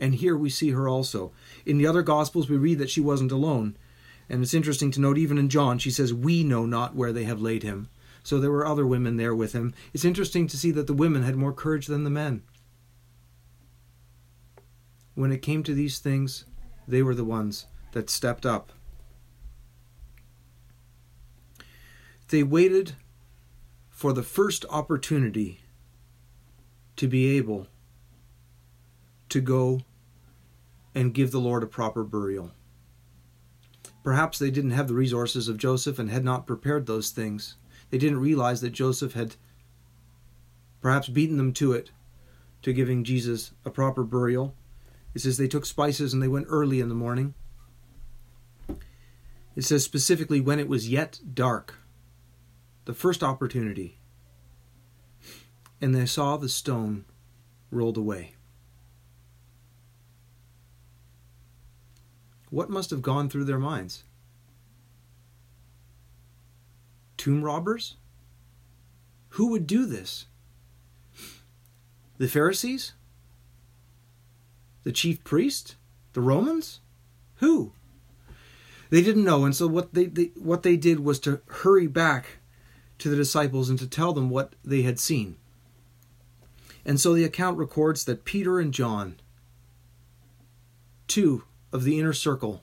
And 0.01 0.17
here 0.17 0.37
we 0.37 0.51
see 0.51 0.71
her 0.71 0.89
also. 0.89 1.33
In 1.65 1.79
the 1.79 1.87
other 1.87 2.03
Gospels, 2.03 2.49
we 2.51 2.57
read 2.57 2.79
that 2.79 2.91
she 2.91 3.01
wasn't 3.01 3.33
alone. 3.33 3.77
And 4.29 4.43
it's 4.43 4.55
interesting 4.55 4.91
to 4.93 5.01
note, 5.01 5.19
even 5.19 5.39
in 5.39 5.49
John, 5.49 5.79
she 5.79 5.91
says, 5.91 6.13
We 6.13 6.43
know 6.43 6.67
not 6.67 6.97
where 6.97 7.13
they 7.13 7.25
have 7.25 7.41
laid 7.41 7.63
him. 7.63 7.89
So 8.23 8.39
there 8.39 8.51
were 8.51 8.67
other 8.67 8.87
women 8.87 9.17
there 9.17 9.35
with 9.35 9.53
him. 9.53 9.75
It's 9.93 10.05
interesting 10.05 10.47
to 10.49 10.57
see 10.57 10.71
that 10.73 10.87
the 10.87 10.95
women 10.95 11.23
had 11.23 11.37
more 11.37 11.53
courage 11.53 11.87
than 11.87 12.05
the 12.05 12.11
men. 12.11 12.43
When 15.15 15.31
it 15.31 15.43
came 15.43 15.63
to 15.63 15.75
these 15.75 15.99
things, 15.99 16.45
they 16.89 17.03
were 17.03 17.15
the 17.15 17.25
ones 17.25 17.67
that 17.95 18.11
stepped 18.11 18.45
up. 18.45 18.73
They 22.29 22.43
waited 22.43 22.95
for 23.89 24.13
the 24.13 24.23
first 24.23 24.65
opportunity 24.69 25.61
to 26.97 27.09
be 27.09 27.37
able 27.37 27.69
to 29.29 29.41
go 29.41 29.81
and 30.95 31.15
give 31.15 31.31
the 31.31 31.41
Lord 31.41 31.63
a 31.63 31.67
proper 31.67 32.05
burial. 32.05 32.53
Perhaps 34.03 34.39
they 34.39 34.51
didn't 34.51 34.73
have 34.73 34.89
the 34.89 34.95
resources 34.95 35.49
of 35.49 35.57
Joseph 35.57 35.99
and 35.99 36.11
had 36.11 36.25
not 36.25 36.47
prepared 36.47 36.87
those 36.87 37.11
things. 37.11 37.57
They 37.91 37.99
didn't 37.99 38.21
realize 38.21 38.61
that 38.61 38.71
Joseph 38.71 39.15
had 39.15 39.37
perhaps 40.81 41.09
beaten 41.09 41.37
them 41.37 41.53
to 41.55 41.73
it, 41.73 41.91
to 42.63 42.73
giving 42.73 43.05
Jesus 43.05 43.53
a 43.65 43.71
proper 43.71 44.03
burial. 44.05 44.55
It 45.15 45.21
says 45.21 45.37
they 45.37 45.49
took 45.49 45.65
spices 45.65 46.13
and 46.13 46.23
they 46.23 46.29
went 46.29 46.47
early 46.51 46.81
in 46.81 46.89
the 46.89 46.95
morning. 46.95 47.35
It 49.57 49.63
says 49.63 49.85
specifically 49.85 50.41
when 50.41 50.59
it 50.59 50.69
was 50.69 50.89
yet 50.89 51.21
dark, 51.33 51.77
the 52.85 52.95
first 52.95 53.23
opportunity. 53.23 53.99
And 55.81 55.95
they 55.95 56.07
saw 56.07 56.37
the 56.37 56.49
stone 56.49 57.05
rolled 57.71 57.97
away. 57.97 58.35
What 62.51 62.71
must 62.71 62.91
have 62.91 63.03
gone 63.03 63.29
through 63.29 63.45
their 63.45 63.59
minds? 63.59 64.05
Tomb 67.17 67.43
robbers? 67.43 67.97
Who 69.31 69.49
would 69.49 69.67
do 69.67 69.87
this? 69.87 70.27
The 72.19 72.29
Pharisees? 72.29 72.93
The 74.85 74.93
chief 74.93 75.25
priest? 75.25 75.75
The 76.13 76.21
Romans? 76.21 76.81
Who? 77.37 77.73
They 78.95 79.03
didn't 79.03 79.25
know, 79.25 79.45
and 79.45 79.57
so 79.57 79.67
what 79.67 79.93
they, 79.93 80.05
they 80.05 80.31
what 80.37 80.63
they 80.63 80.77
did 80.77 81.01
was 81.01 81.19
to 81.19 81.41
hurry 81.49 81.89
back 81.89 82.39
to 82.99 83.09
the 83.09 83.17
disciples 83.17 83.69
and 83.69 83.77
to 83.81 83.89
tell 83.89 84.13
them 84.13 84.31
what 84.31 84.53
they 84.65 84.83
had 84.83 85.01
seen. 85.01 85.37
And 86.85 87.01
so 87.01 87.13
the 87.13 87.25
account 87.25 87.59
records 87.59 88.05
that 88.05 88.25
Peter 88.25 88.61
and 88.61 88.73
John, 88.73 89.17
two 91.09 91.43
of 91.73 91.83
the 91.83 91.99
inner 91.99 92.13
circle 92.13 92.63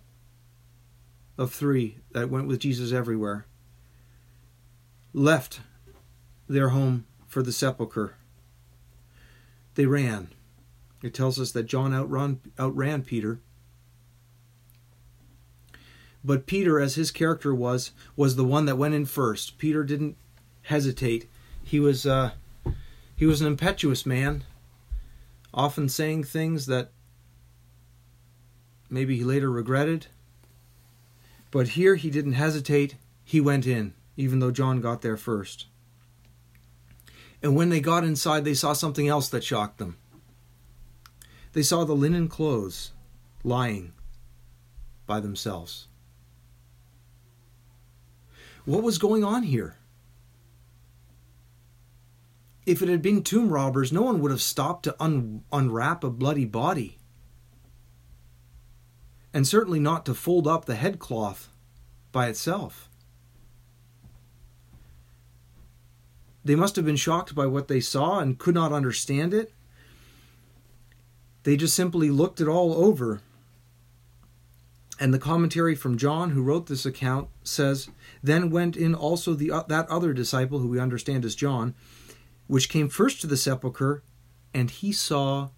of 1.37 1.51
three 1.51 1.97
that 2.11 2.29
went 2.29 2.47
with 2.47 2.61
Jesus 2.61 2.93
everywhere, 2.93 3.45
left 5.11 5.59
their 6.47 6.69
home 6.69 7.07
for 7.27 7.43
the 7.43 7.51
sepulchre. 7.51 8.15
They 9.75 9.85
ran. 9.85 10.29
It 11.03 11.13
tells 11.13 11.41
us 11.41 11.51
that 11.51 11.63
John 11.63 11.93
outrun, 11.93 12.39
outran 12.57 13.01
Peter. 13.01 13.41
But 16.23 16.45
Peter, 16.45 16.79
as 16.79 16.95
his 16.95 17.11
character 17.11 17.53
was, 17.53 17.91
was 18.15 18.35
the 18.35 18.43
one 18.43 18.65
that 18.65 18.77
went 18.77 18.93
in 18.93 19.05
first. 19.05 19.57
Peter 19.57 19.83
didn't 19.83 20.17
hesitate. 20.63 21.29
He 21.63 21.79
was 21.79 22.05
uh, 22.05 22.31
he 23.15 23.25
was 23.25 23.41
an 23.41 23.47
impetuous 23.47 24.05
man, 24.05 24.43
often 25.53 25.89
saying 25.89 26.23
things 26.23 26.65
that 26.67 26.91
maybe 28.89 29.17
he 29.17 29.23
later 29.23 29.49
regretted. 29.49 30.07
But 31.49 31.69
here 31.69 31.95
he 31.95 32.09
didn't 32.09 32.33
hesitate. 32.33 32.95
He 33.23 33.41
went 33.41 33.67
in, 33.67 33.93
even 34.15 34.39
though 34.39 34.51
John 34.51 34.81
got 34.81 35.01
there 35.01 35.17
first. 35.17 35.65
And 37.43 37.55
when 37.55 37.69
they 37.69 37.79
got 37.79 38.03
inside, 38.03 38.45
they 38.45 38.53
saw 38.53 38.73
something 38.73 39.07
else 39.07 39.27
that 39.29 39.43
shocked 39.43 39.79
them. 39.79 39.97
They 41.53 41.63
saw 41.63 41.83
the 41.83 41.93
linen 41.93 42.27
clothes 42.27 42.91
lying 43.43 43.93
by 45.05 45.19
themselves. 45.19 45.87
What 48.65 48.83
was 48.83 48.97
going 48.97 49.23
on 49.23 49.43
here? 49.43 49.77
If 52.65 52.81
it 52.81 52.89
had 52.89 53.01
been 53.01 53.23
tomb 53.23 53.49
robbers, 53.49 53.91
no 53.91 54.03
one 54.03 54.19
would 54.21 54.31
have 54.31 54.41
stopped 54.41 54.83
to 54.83 54.95
un- 54.99 55.43
unwrap 55.51 56.03
a 56.03 56.09
bloody 56.09 56.45
body. 56.45 56.97
And 59.33 59.47
certainly 59.47 59.79
not 59.79 60.05
to 60.05 60.13
fold 60.13 60.47
up 60.47 60.65
the 60.65 60.75
headcloth 60.75 61.49
by 62.11 62.27
itself. 62.27 62.89
They 66.43 66.55
must 66.55 66.75
have 66.75 66.85
been 66.85 66.95
shocked 66.95 67.33
by 67.33 67.45
what 67.45 67.67
they 67.67 67.79
saw 67.79 68.19
and 68.19 68.37
could 68.37 68.55
not 68.55 68.73
understand 68.73 69.33
it. 69.33 69.53
They 71.43 71.55
just 71.55 71.75
simply 71.75 72.09
looked 72.09 72.41
it 72.41 72.47
all 72.47 72.73
over. 72.73 73.21
And 75.01 75.11
the 75.11 75.17
commentary 75.17 75.73
from 75.73 75.97
John, 75.97 76.29
who 76.29 76.43
wrote 76.43 76.67
this 76.67 76.85
account, 76.85 77.27
says, 77.43 77.89
Then 78.21 78.51
went 78.51 78.77
in 78.77 78.93
also 78.93 79.33
the, 79.33 79.49
uh, 79.49 79.63
that 79.63 79.89
other 79.89 80.13
disciple, 80.13 80.59
who 80.59 80.67
we 80.67 80.79
understand 80.79 81.25
is 81.25 81.33
John, 81.33 81.73
which 82.45 82.69
came 82.69 82.87
first 82.87 83.19
to 83.21 83.27
the 83.27 83.35
sepulchre, 83.35 84.03
and 84.53 84.69
he 84.69 84.91
saw 84.91 85.49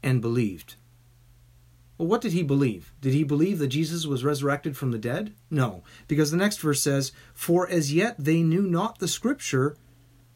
and 0.00 0.22
believed. 0.22 0.76
Well, 1.98 2.06
what 2.06 2.20
did 2.20 2.34
he 2.34 2.44
believe? 2.44 2.92
Did 3.00 3.14
he 3.14 3.24
believe 3.24 3.58
that 3.58 3.66
Jesus 3.66 4.06
was 4.06 4.22
resurrected 4.22 4.76
from 4.76 4.92
the 4.92 4.98
dead? 4.98 5.34
No, 5.50 5.82
because 6.06 6.30
the 6.30 6.36
next 6.36 6.58
verse 6.58 6.80
says, 6.80 7.10
For 7.34 7.68
as 7.68 7.92
yet 7.92 8.14
they 8.16 8.42
knew 8.42 8.62
not 8.62 9.00
the 9.00 9.08
scripture 9.08 9.76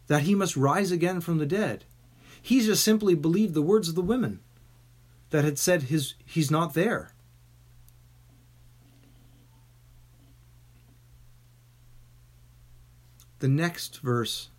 that 0.09 0.23
he 0.23 0.35
must 0.35 0.57
rise 0.57 0.91
again 0.91 1.21
from 1.21 1.39
the 1.39 1.47
dead. 1.47 1.85
He 2.43 2.61
just 2.61 2.83
simply 2.83 3.15
believed 3.15 3.55
the 3.55 3.63
words 3.63 3.89
of 3.89 3.95
the 3.95 4.03
women 4.03 4.41
that 5.31 5.45
had 5.45 5.61
said 5.61 5.85
his, 5.85 6.15
he's 6.27 6.51
not 6.51 6.75
there. 6.75 7.13
The 13.41 13.49
next 13.49 14.01
verse 14.01 14.51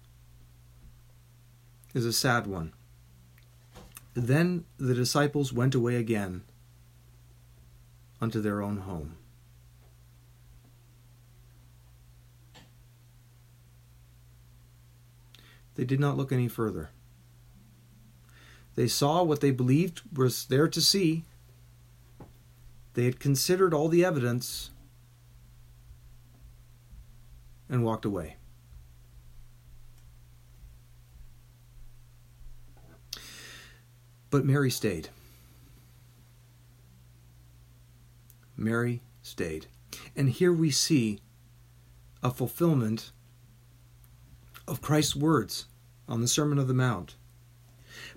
is 1.93 2.03
a 2.03 2.11
sad 2.11 2.47
one. 2.47 2.73
Then 4.15 4.65
the 4.77 4.95
disciples 4.95 5.53
went 5.53 5.75
away 5.75 5.97
again 5.97 6.41
unto 8.19 8.41
their 8.41 8.61
own 8.61 8.77
home. 8.77 9.17
They 15.75 15.85
did 15.85 15.99
not 15.99 16.17
look 16.17 16.31
any 16.31 16.47
further. 16.47 16.89
They 18.73 18.87
saw 18.87 19.21
what 19.21 19.41
they 19.41 19.51
believed 19.51 20.01
was 20.11 20.45
there 20.45 20.67
to 20.67 20.81
see. 20.81 21.23
They 22.95 23.05
had 23.05 23.19
considered 23.19 23.75
all 23.75 23.89
the 23.89 24.03
evidence 24.03 24.71
and 27.69 27.83
walked 27.83 28.05
away. 28.05 28.37
But 34.31 34.45
Mary 34.45 34.71
stayed. 34.71 35.09
Mary 38.55 39.01
stayed. 39.21 39.67
And 40.15 40.29
here 40.29 40.53
we 40.53 40.71
see 40.71 41.19
a 42.23 42.31
fulfillment 42.31 43.11
of 44.67 44.81
Christ's 44.81 45.17
words 45.17 45.65
on 46.07 46.21
the 46.21 46.29
Sermon 46.29 46.57
of 46.57 46.69
the 46.69 46.73
Mount. 46.73 47.15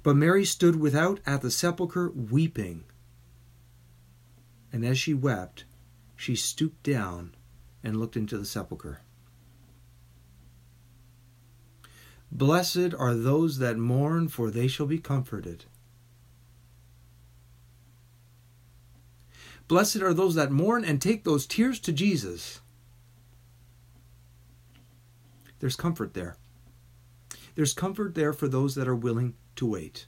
But 0.04 0.14
Mary 0.14 0.44
stood 0.44 0.76
without 0.76 1.18
at 1.26 1.42
the 1.42 1.50
sepulchre 1.50 2.10
weeping. 2.10 2.84
And 4.72 4.84
as 4.84 4.98
she 4.98 5.14
wept, 5.14 5.64
she 6.14 6.36
stooped 6.36 6.84
down 6.84 7.34
and 7.82 7.96
looked 7.96 8.16
into 8.16 8.38
the 8.38 8.44
sepulchre. 8.44 9.00
Blessed 12.30 12.94
are 12.96 13.14
those 13.14 13.58
that 13.58 13.78
mourn, 13.78 14.28
for 14.28 14.50
they 14.50 14.68
shall 14.68 14.86
be 14.86 14.98
comforted. 14.98 15.64
Blessed 19.66 20.02
are 20.02 20.14
those 20.14 20.34
that 20.34 20.50
mourn 20.50 20.84
and 20.84 21.00
take 21.00 21.24
those 21.24 21.46
tears 21.46 21.80
to 21.80 21.92
Jesus. 21.92 22.60
There's 25.60 25.76
comfort 25.76 26.14
there. 26.14 26.36
There's 27.54 27.72
comfort 27.72 28.14
there 28.14 28.32
for 28.32 28.48
those 28.48 28.74
that 28.74 28.88
are 28.88 28.94
willing 28.94 29.34
to 29.56 29.66
wait. 29.66 30.06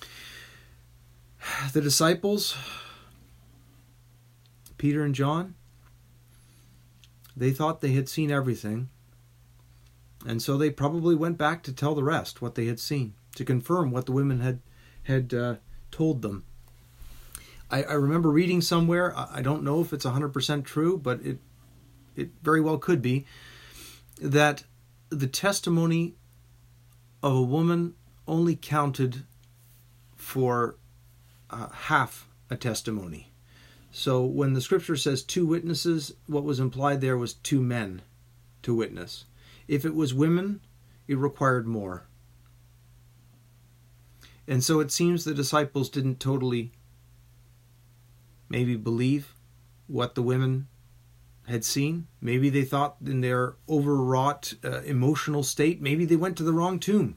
The 1.72 1.80
disciples, 1.80 2.56
Peter 4.76 5.02
and 5.02 5.14
John, 5.14 5.54
they 7.36 7.50
thought 7.50 7.80
they 7.80 7.92
had 7.92 8.08
seen 8.08 8.30
everything. 8.30 8.88
And 10.26 10.42
so 10.42 10.56
they 10.56 10.70
probably 10.70 11.14
went 11.14 11.38
back 11.38 11.62
to 11.64 11.72
tell 11.72 11.94
the 11.94 12.04
rest 12.04 12.42
what 12.42 12.54
they 12.54 12.66
had 12.66 12.78
seen, 12.78 13.14
to 13.36 13.44
confirm 13.44 13.90
what 13.90 14.06
the 14.06 14.12
women 14.12 14.40
had 14.40 14.60
had 15.04 15.32
uh, 15.32 15.54
told 15.90 16.22
them. 16.22 16.44
I, 17.70 17.82
I 17.82 17.92
remember 17.94 18.30
reading 18.30 18.60
somewhere. 18.60 19.14
I 19.16 19.42
don't 19.42 19.62
know 19.62 19.80
if 19.80 19.92
it's 19.92 20.04
hundred 20.04 20.32
percent 20.32 20.64
true, 20.64 20.98
but 20.98 21.20
it 21.22 21.38
it 22.16 22.30
very 22.42 22.60
well 22.60 22.78
could 22.78 23.02
be 23.02 23.26
that 24.20 24.64
the 25.10 25.26
testimony 25.26 26.14
of 27.22 27.34
a 27.34 27.42
woman 27.42 27.94
only 28.26 28.56
counted 28.56 29.24
for 30.16 30.76
uh, 31.50 31.68
half 31.68 32.28
a 32.50 32.56
testimony. 32.56 33.30
So 33.90 34.24
when 34.24 34.52
the 34.52 34.60
scripture 34.60 34.96
says 34.96 35.22
two 35.22 35.46
witnesses, 35.46 36.14
what 36.26 36.44
was 36.44 36.60
implied 36.60 37.00
there 37.00 37.16
was 37.16 37.34
two 37.34 37.60
men 37.60 38.02
to 38.62 38.74
witness. 38.74 39.24
If 39.66 39.84
it 39.84 39.94
was 39.94 40.12
women, 40.12 40.60
it 41.06 41.16
required 41.16 41.66
more. 41.66 42.04
And 44.46 44.62
so 44.64 44.80
it 44.80 44.90
seems 44.90 45.24
the 45.24 45.34
disciples 45.34 45.88
didn't 45.88 46.20
totally 46.20 46.72
maybe 48.48 48.76
believe 48.76 49.34
what 49.86 50.14
the 50.14 50.22
women 50.22 50.68
had 51.46 51.64
seen. 51.64 52.06
Maybe 52.20 52.50
they 52.50 52.64
thought 52.64 52.96
in 53.04 53.20
their 53.20 53.56
overwrought 53.68 54.54
uh, 54.64 54.82
emotional 54.82 55.42
state, 55.42 55.80
maybe 55.80 56.04
they 56.04 56.16
went 56.16 56.36
to 56.36 56.42
the 56.42 56.52
wrong 56.52 56.78
tomb. 56.78 57.16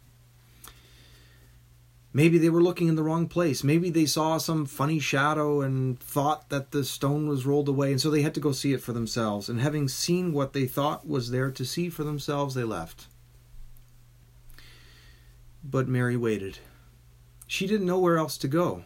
Maybe 2.14 2.38
they 2.38 2.50
were 2.50 2.62
looking 2.62 2.90
in 2.90 2.96
the 2.96 3.04
wrong 3.04 3.30
place. 3.30 3.64
Maybe 3.64 3.90
they 3.90 4.06
saw 4.06 4.38
some 4.38 4.66
funny 4.66 5.00
shadow 5.00 5.62
and 5.62 5.98
thought 5.98 6.50
that 6.50 6.72
the 6.72 6.84
stone 6.84 7.28
was 7.28 7.46
rolled 7.46 7.70
away, 7.70 7.92
and 7.92 8.02
so 8.02 8.10
they 8.10 8.22
had 8.22 8.34
to 8.34 8.42
go 8.42 8.52
see 8.52 8.74
it 8.74 8.82
for 8.82 8.92
themselves. 8.92 9.48
And 9.48 9.62
having 9.62 9.88
seen 9.88 10.34
what 10.34 10.52
they 10.52 10.66
thought 10.66 11.08
was 11.08 11.32
there 11.32 11.52
to 11.52 11.64
see 11.64 11.90
for 11.90 12.04
themselves, 12.04 12.54
they 12.54 12.66
left. 12.66 13.08
But 15.64 15.88
Mary 15.88 16.18
waited. 16.18 16.58
She 17.48 17.66
didn't 17.66 17.88
know 17.88 18.00
where 18.00 18.18
else 18.18 18.38
to 18.40 18.48
go. 18.50 18.84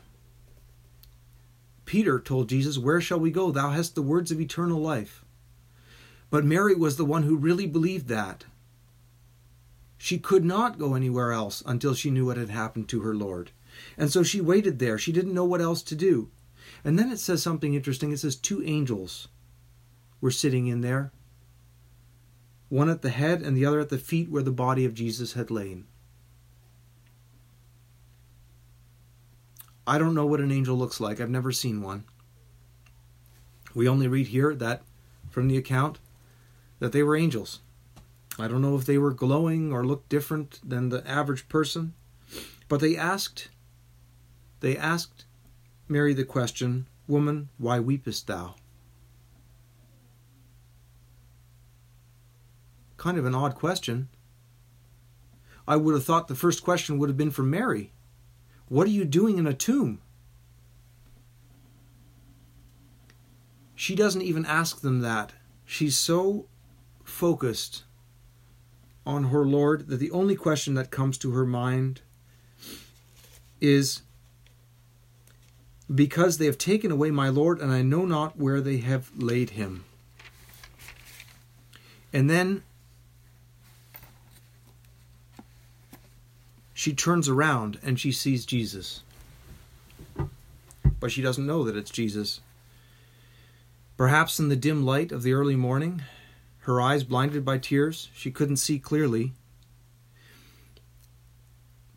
Peter 1.85 2.19
told 2.19 2.49
Jesus, 2.49 2.77
Where 2.77 2.99
shall 2.99 3.19
we 3.19 3.31
go? 3.31 3.51
Thou 3.51 3.69
hast 3.69 3.95
the 3.95 4.01
words 4.01 4.31
of 4.31 4.41
eternal 4.41 4.79
life. 4.79 5.23
But 6.29 6.45
Mary 6.45 6.75
was 6.75 6.97
the 6.97 7.05
one 7.05 7.23
who 7.23 7.35
really 7.37 7.67
believed 7.67 8.07
that. 8.07 8.45
She 9.97 10.17
could 10.17 10.43
not 10.43 10.77
go 10.77 10.93
anywhere 10.93 11.31
else 11.31 11.63
until 11.65 11.93
she 11.93 12.11
knew 12.11 12.25
what 12.25 12.37
had 12.37 12.49
happened 12.49 12.89
to 12.89 13.01
her 13.01 13.15
Lord. 13.15 13.51
And 13.97 14.11
so 14.11 14.23
she 14.23 14.41
waited 14.41 14.79
there. 14.79 14.97
She 14.97 15.11
didn't 15.11 15.33
know 15.33 15.45
what 15.45 15.61
else 15.61 15.81
to 15.83 15.95
do. 15.95 16.29
And 16.83 16.97
then 16.97 17.11
it 17.11 17.19
says 17.19 17.41
something 17.41 17.73
interesting. 17.73 18.11
It 18.11 18.19
says 18.19 18.35
two 18.35 18.63
angels 18.63 19.27
were 20.21 20.31
sitting 20.31 20.67
in 20.67 20.81
there, 20.81 21.11
one 22.69 22.89
at 22.89 23.01
the 23.01 23.09
head 23.09 23.41
and 23.41 23.55
the 23.55 23.65
other 23.65 23.79
at 23.79 23.89
the 23.89 23.97
feet 23.97 24.29
where 24.29 24.43
the 24.43 24.51
body 24.51 24.85
of 24.85 24.93
Jesus 24.93 25.33
had 25.33 25.51
lain. 25.51 25.85
I 29.87 29.97
don't 29.97 30.15
know 30.15 30.25
what 30.25 30.39
an 30.41 30.51
angel 30.51 30.75
looks 30.75 30.99
like. 30.99 31.19
I've 31.19 31.29
never 31.29 31.51
seen 31.51 31.81
one. 31.81 32.05
We 33.75 33.87
only 33.87 34.07
read 34.07 34.27
here 34.27 34.55
that 34.55 34.81
from 35.29 35.47
the 35.47 35.57
account 35.57 35.99
that 36.79 36.91
they 36.91 37.03
were 37.03 37.15
angels. 37.15 37.59
I 38.39 38.47
don't 38.47 38.61
know 38.61 38.75
if 38.75 38.85
they 38.85 38.97
were 38.97 39.13
glowing 39.13 39.71
or 39.71 39.85
looked 39.85 40.09
different 40.09 40.59
than 40.67 40.89
the 40.89 41.07
average 41.07 41.47
person, 41.47 41.93
but 42.67 42.79
they 42.79 42.97
asked 42.97 43.49
they 44.61 44.75
asked 44.75 45.25
Mary 45.87 46.13
the 46.13 46.25
question, 46.25 46.87
"Woman, 47.07 47.49
why 47.57 47.79
weepest 47.79 48.25
thou?" 48.25 48.55
Kind 52.97 53.17
of 53.17 53.25
an 53.25 53.35
odd 53.35 53.55
question. 53.55 54.09
I 55.67 55.75
would 55.75 55.93
have 55.93 56.03
thought 56.03 56.27
the 56.27 56.35
first 56.35 56.63
question 56.63 56.97
would 56.97 57.09
have 57.09 57.17
been 57.17 57.31
for 57.31 57.43
Mary. 57.43 57.91
What 58.67 58.88
are 58.88 58.91
you 58.91 59.06
doing 59.06 59.38
in 59.38 59.47
a 59.47 59.54
tomb? 59.54 60.01
She 63.75 63.95
doesn't 63.95 64.21
even 64.21 64.45
ask 64.45 64.82
them 64.82 65.01
that. 65.01 65.34
She's 65.65 65.97
so 65.97 66.47
focused 67.04 67.84
on 69.06 69.25
her 69.25 69.45
Lord 69.45 69.88
that 69.88 69.97
the 69.97 70.12
only 70.12 70.36
question 70.36 70.73
that 70.73 70.89
comes 70.89 71.17
to 71.19 71.32
her 71.32 71.45
mind 71.45 72.01
is 73.62 74.01
because 75.93 76.38
they 76.38 76.45
have 76.45 76.58
taken 76.58 76.89
away 76.89 77.12
my 77.12 77.30
Lord, 77.30 77.60
and 77.60 77.71
I 77.71 77.84
know 77.84 78.06
not 78.06 78.38
where 78.38 78.62
they 78.62 78.78
have 78.78 79.12
laid 79.15 79.51
him. 79.51 79.86
And 82.12 82.30
then 82.30 82.63
she 86.75 86.93
turns 86.93 87.29
around 87.29 87.79
and 87.81 87.97
she 87.97 88.11
sees 88.11 88.45
Jesus. 88.45 89.01
But 90.99 91.09
she 91.09 91.21
doesn't 91.21 91.47
know 91.47 91.63
that 91.63 91.77
it's 91.77 91.89
Jesus. 91.89 92.41
Perhaps 93.95 94.39
in 94.39 94.49
the 94.49 94.57
dim 94.57 94.85
light 94.85 95.13
of 95.13 95.23
the 95.23 95.31
early 95.31 95.55
morning, 95.55 96.03
her 96.59 96.81
eyes 96.81 97.05
blinded 97.05 97.45
by 97.45 97.59
tears, 97.59 98.09
she 98.13 98.29
couldn't 98.29 98.57
see 98.57 98.77
clearly. 98.77 99.31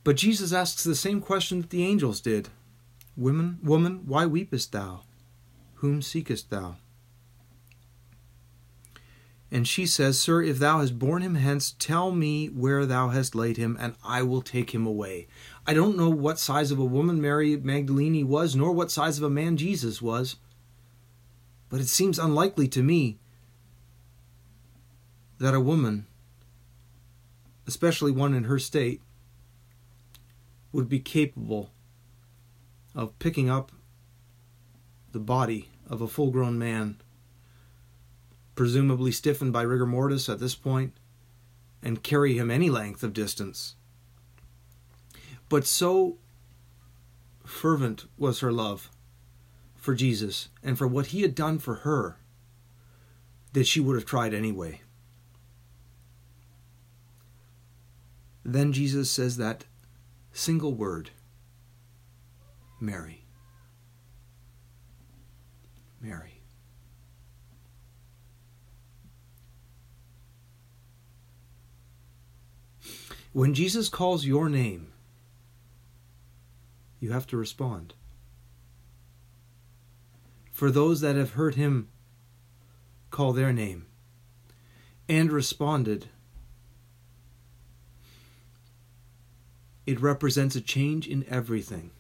But 0.05 0.17
Jesus 0.17 0.53
asks 0.53 0.85
the 0.85 0.95
same 0.95 1.21
question 1.21 1.61
that 1.61 1.71
the 1.71 1.85
angels 1.85 2.21
did 2.21 2.49
Woman, 3.17 3.59
woman, 3.65 4.03
why 4.07 4.27
weepest 4.27 4.71
thou? 4.71 5.01
Whom 5.75 6.03
seekest 6.03 6.51
thou? 6.51 6.77
And 9.51 9.67
she 9.67 9.87
says, 9.87 10.21
Sir, 10.21 10.43
if 10.43 10.59
thou 10.59 10.81
hast 10.81 10.99
borne 10.99 11.23
him 11.23 11.37
hence, 11.37 11.75
tell 11.79 12.11
me 12.11 12.49
where 12.49 12.85
thou 12.85 13.09
hast 13.09 13.35
laid 13.35 13.57
him, 13.57 13.79
and 13.81 13.95
I 14.05 14.23
will 14.23 14.43
take 14.43 14.75
him 14.75 14.87
away. 14.87 15.27
I 15.67 15.73
don't 15.73 15.97
know 15.97 16.11
what 16.11 16.39
size 16.39 16.71
of 16.71 16.79
a 16.79 16.85
woman 16.85 17.21
Mary 17.21 17.57
Magdalene 17.57 18.29
was, 18.29 18.55
nor 18.55 18.73
what 18.73 18.91
size 18.91 19.17
of 19.17 19.25
a 19.25 19.31
man 19.31 19.57
Jesus 19.57 20.03
was, 20.03 20.37
but 21.71 21.81
it 21.81 21.89
seems 21.89 22.19
unlikely 22.19 22.69
to 22.69 22.83
me 22.83 23.19
that 25.39 25.55
a 25.55 25.61
woman, 25.61 26.07
especially 27.67 28.11
one 28.11 28.35
in 28.35 28.45
her 28.45 28.59
state, 28.59 29.01
would 30.73 30.89
be 30.89 31.01
capable 31.01 31.71
of 32.95 33.19
picking 33.19 33.49
up 33.49 33.73
the 35.13 35.19
body 35.19 35.69
of 35.89 36.03
a 36.03 36.09
full 36.09 36.31
grown 36.31 36.59
man, 36.59 37.01
presumably 38.59 39.13
stiffened 39.13 39.53
by 39.53 39.63
rigor 39.63 39.87
mortis 39.87 40.29
at 40.29 40.41
this 40.41 40.57
point, 40.57 40.93
and 41.81 42.03
carry 42.03 42.37
him 42.37 42.51
any 42.51 42.69
length 42.69 43.05
of 43.05 43.13
distance. 43.13 43.77
But 45.49 45.65
so 45.65 46.19
fervent 47.45 48.07
was 48.19 48.41
her 48.41 48.51
love 48.51 48.91
for 49.77 49.95
Jesus 49.95 50.49
and 50.61 50.77
for 50.77 50.89
what 50.89 51.07
he 51.07 51.23
had 51.23 51.37
done 51.37 51.61
for 51.61 51.77
her 51.77 52.17
that 53.53 53.69
she 53.69 53.79
would 53.79 53.95
have 53.95 54.05
tried 54.05 54.35
anyway. 54.35 54.81
Then 58.45 58.73
Jesus 58.73 59.09
says 59.09 59.37
that 59.37 59.67
single 60.33 60.75
word 60.75 61.11
Mary. 62.81 63.25
Mary. 66.01 66.38
When 73.39 73.55
Jesus 73.55 73.89
calls 73.89 74.27
your 74.27 74.49
name, 74.49 74.89
you 76.99 77.13
have 77.13 77.25
to 77.29 77.37
respond. 77.37 77.95
For 80.51 80.73
those 80.73 81.03
that 81.03 81.15
have 81.15 81.35
heard 81.35 81.55
him 81.55 81.87
call 83.13 83.33
their 83.33 83.53
name 83.53 83.87
and 85.09 85.31
responded, 85.31 86.09
It 89.87 90.01
represents 90.01 90.57
a 90.57 90.61
change 90.61 91.07
in 91.07 91.25
everything. 91.29 91.93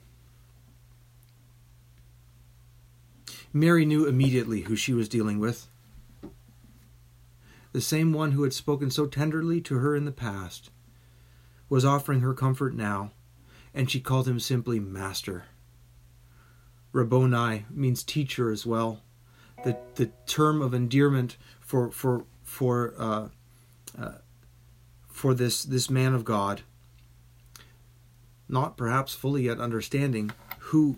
Mary 3.53 3.87
knew 3.87 4.09
immediately 4.09 4.62
who 4.62 4.74
she 4.74 4.92
was 4.92 5.09
dealing 5.09 5.38
with. 5.38 5.68
The 7.70 7.81
same 7.81 8.12
one 8.12 8.33
who 8.33 8.42
had 8.42 8.53
spoken 8.53 8.90
so 8.90 9.07
tenderly 9.07 9.61
to 9.61 9.79
her 9.79 9.94
in 9.94 10.05
the 10.05 10.11
past 10.11 10.70
was 11.69 11.85
offering 11.85 12.21
her 12.21 12.35
comfort 12.35 12.75
now, 12.75 13.13
and 13.75 13.91
she 13.91 14.01
called 14.01 14.27
him 14.27 14.41
simply 14.41 14.81
Master. 14.81 15.45
Rabboni 16.93 17.65
means 17.71 18.03
teacher 18.03 18.51
as 18.51 18.65
well. 18.65 19.03
The, 19.65 19.77
the 19.97 20.11
term 20.27 20.63
of 20.63 20.73
endearment 20.73 21.37
for 21.61 21.91
for 21.91 22.25
for 22.45 22.95
uh, 22.97 23.29
uh, 24.01 24.19
for 25.09 25.35
this 25.35 25.65
this 25.65 25.91
man 25.91 26.15
of 26.15 26.25
God 26.25 26.63
not 28.49 28.77
perhaps 28.77 29.15
fully 29.15 29.43
yet 29.43 29.61
understanding 29.61 30.31
who 30.59 30.97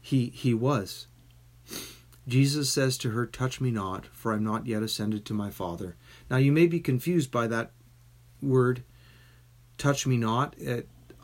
he 0.00 0.26
he 0.30 0.54
was. 0.54 1.06
Jesus 2.26 2.70
says 2.70 2.96
to 2.98 3.10
her, 3.10 3.26
Touch 3.26 3.60
me 3.60 3.70
not, 3.70 4.06
for 4.06 4.32
I 4.32 4.36
am 4.36 4.44
not 4.44 4.66
yet 4.66 4.82
ascended 4.82 5.24
to 5.26 5.34
my 5.34 5.50
Father. 5.50 5.96
Now 6.30 6.36
you 6.36 6.52
may 6.52 6.66
be 6.66 6.80
confused 6.80 7.30
by 7.30 7.46
that 7.48 7.72
word, 8.40 8.82
touch 9.78 10.06
me 10.06 10.16
not. 10.16 10.56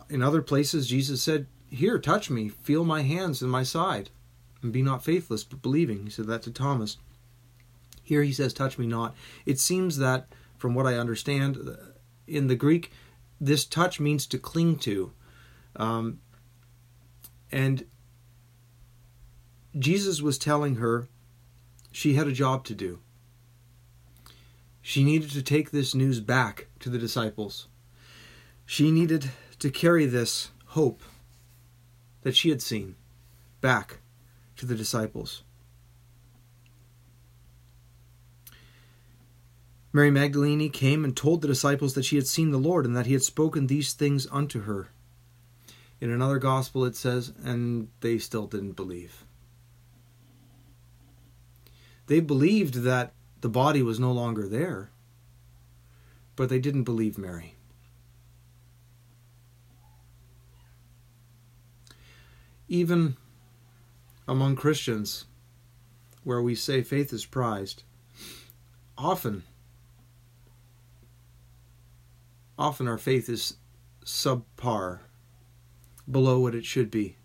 In 0.08 0.22
other 0.22 0.42
places, 0.42 0.88
Jesus 0.88 1.22
said, 1.22 1.46
Here, 1.70 1.98
touch 1.98 2.30
me, 2.30 2.48
feel 2.48 2.84
my 2.84 3.02
hands 3.02 3.42
and 3.42 3.50
my 3.50 3.62
side, 3.62 4.10
and 4.62 4.72
be 4.72 4.82
not 4.82 5.04
faithless, 5.04 5.44
but 5.44 5.62
believing. 5.62 6.04
He 6.04 6.10
said 6.10 6.26
that 6.26 6.42
to 6.42 6.50
Thomas. 6.50 6.98
Here 8.02 8.22
he 8.22 8.32
says, 8.32 8.52
Touch 8.52 8.78
me 8.78 8.86
not. 8.86 9.14
It 9.46 9.60
seems 9.60 9.98
that, 9.98 10.28
from 10.58 10.74
what 10.74 10.86
I 10.86 10.94
understand, 10.94 11.58
in 12.26 12.48
the 12.48 12.56
Greek, 12.56 12.90
this 13.40 13.64
touch 13.64 14.00
means 14.00 14.26
to 14.26 14.38
cling 14.38 14.76
to. 14.78 15.12
Um, 15.76 16.20
and 17.52 17.84
Jesus 19.78 20.20
was 20.20 20.38
telling 20.38 20.76
her 20.76 21.08
she 21.92 22.14
had 22.14 22.26
a 22.26 22.32
job 22.32 22.64
to 22.64 22.74
do. 22.74 22.98
She 24.82 25.04
needed 25.04 25.30
to 25.30 25.42
take 25.42 25.70
this 25.70 25.94
news 25.94 26.20
back 26.20 26.66
to 26.80 26.90
the 26.90 26.98
disciples. 26.98 27.68
She 28.70 28.92
needed 28.92 29.32
to 29.58 29.68
carry 29.68 30.06
this 30.06 30.50
hope 30.66 31.02
that 32.22 32.36
she 32.36 32.50
had 32.50 32.62
seen 32.62 32.94
back 33.60 33.98
to 34.58 34.64
the 34.64 34.76
disciples. 34.76 35.42
Mary 39.92 40.12
Magdalene 40.12 40.70
came 40.70 41.04
and 41.04 41.16
told 41.16 41.42
the 41.42 41.48
disciples 41.48 41.94
that 41.94 42.04
she 42.04 42.14
had 42.14 42.28
seen 42.28 42.52
the 42.52 42.58
Lord 42.58 42.86
and 42.86 42.96
that 42.96 43.06
he 43.06 43.12
had 43.12 43.24
spoken 43.24 43.66
these 43.66 43.92
things 43.92 44.28
unto 44.30 44.60
her. 44.60 44.90
In 46.00 46.12
another 46.12 46.38
gospel, 46.38 46.84
it 46.84 46.94
says, 46.94 47.32
and 47.42 47.88
they 48.02 48.18
still 48.18 48.46
didn't 48.46 48.76
believe. 48.76 49.24
They 52.06 52.20
believed 52.20 52.84
that 52.84 53.14
the 53.40 53.48
body 53.48 53.82
was 53.82 53.98
no 53.98 54.12
longer 54.12 54.46
there, 54.46 54.90
but 56.36 56.48
they 56.48 56.60
didn't 56.60 56.84
believe 56.84 57.18
Mary. 57.18 57.56
Even 62.70 63.16
among 64.28 64.54
Christians, 64.54 65.24
where 66.22 66.40
we 66.40 66.54
say 66.54 66.82
faith 66.82 67.12
is 67.12 67.26
prized, 67.26 67.82
often 68.96 69.42
often 72.56 72.86
our 72.86 72.98
faith 72.98 73.28
is 73.28 73.56
subpar, 74.04 75.00
below 76.08 76.38
what 76.38 76.54
it 76.54 76.64
should 76.64 76.92
be. 76.92 77.16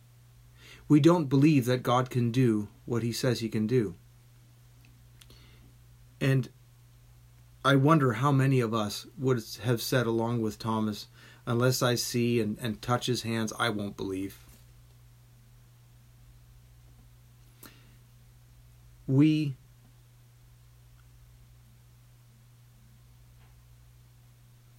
We 0.87 0.99
don't 0.99 1.29
believe 1.29 1.65
that 1.65 1.83
God 1.83 2.09
can 2.09 2.31
do 2.31 2.69
what 2.85 3.03
he 3.03 3.11
says 3.11 3.39
he 3.39 3.49
can 3.49 3.67
do. 3.67 3.93
And 6.19 6.49
I 7.63 7.75
wonder 7.75 8.13
how 8.13 8.31
many 8.31 8.61
of 8.61 8.73
us 8.73 9.05
would 9.17 9.43
have 9.63 9.81
said, 9.81 10.07
along 10.07 10.41
with 10.41 10.57
Thomas, 10.57 11.07
unless 11.45 11.83
I 11.83 11.93
see 11.93 12.39
and, 12.39 12.57
and 12.59 12.81
touch 12.81 13.05
his 13.05 13.21
hands, 13.23 13.53
I 13.59 13.69
won't 13.69 13.97
believe. 13.97 14.44
We 19.07 19.55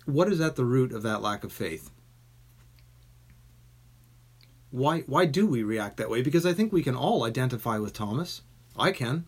what 0.04 0.28
is 0.32 0.40
at 0.40 0.56
the 0.56 0.64
root 0.64 0.92
of 0.92 1.02
that 1.02 1.22
lack 1.22 1.44
of 1.44 1.52
faith? 1.52 1.90
Why 4.70 5.00
why 5.00 5.26
do 5.26 5.46
we 5.46 5.62
react 5.62 5.96
that 5.98 6.10
way? 6.10 6.22
Because 6.22 6.46
I 6.46 6.52
think 6.52 6.72
we 6.72 6.82
can 6.82 6.96
all 6.96 7.24
identify 7.24 7.78
with 7.78 7.92
Thomas. 7.92 8.42
I 8.78 8.92
can. 8.92 9.26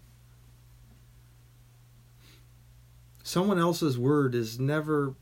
Someone 3.22 3.58
else's 3.58 3.98
word 3.98 4.34
is 4.34 4.58
never 4.58 5.14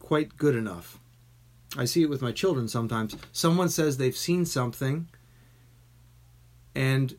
quite 0.00 0.36
good 0.36 0.56
enough. 0.56 0.98
I 1.76 1.84
see 1.84 2.02
it 2.02 2.10
with 2.10 2.22
my 2.22 2.32
children 2.32 2.66
sometimes. 2.66 3.14
Someone 3.30 3.68
says 3.68 3.96
they've 3.96 4.16
seen 4.16 4.44
something 4.44 5.08
and 6.74 7.14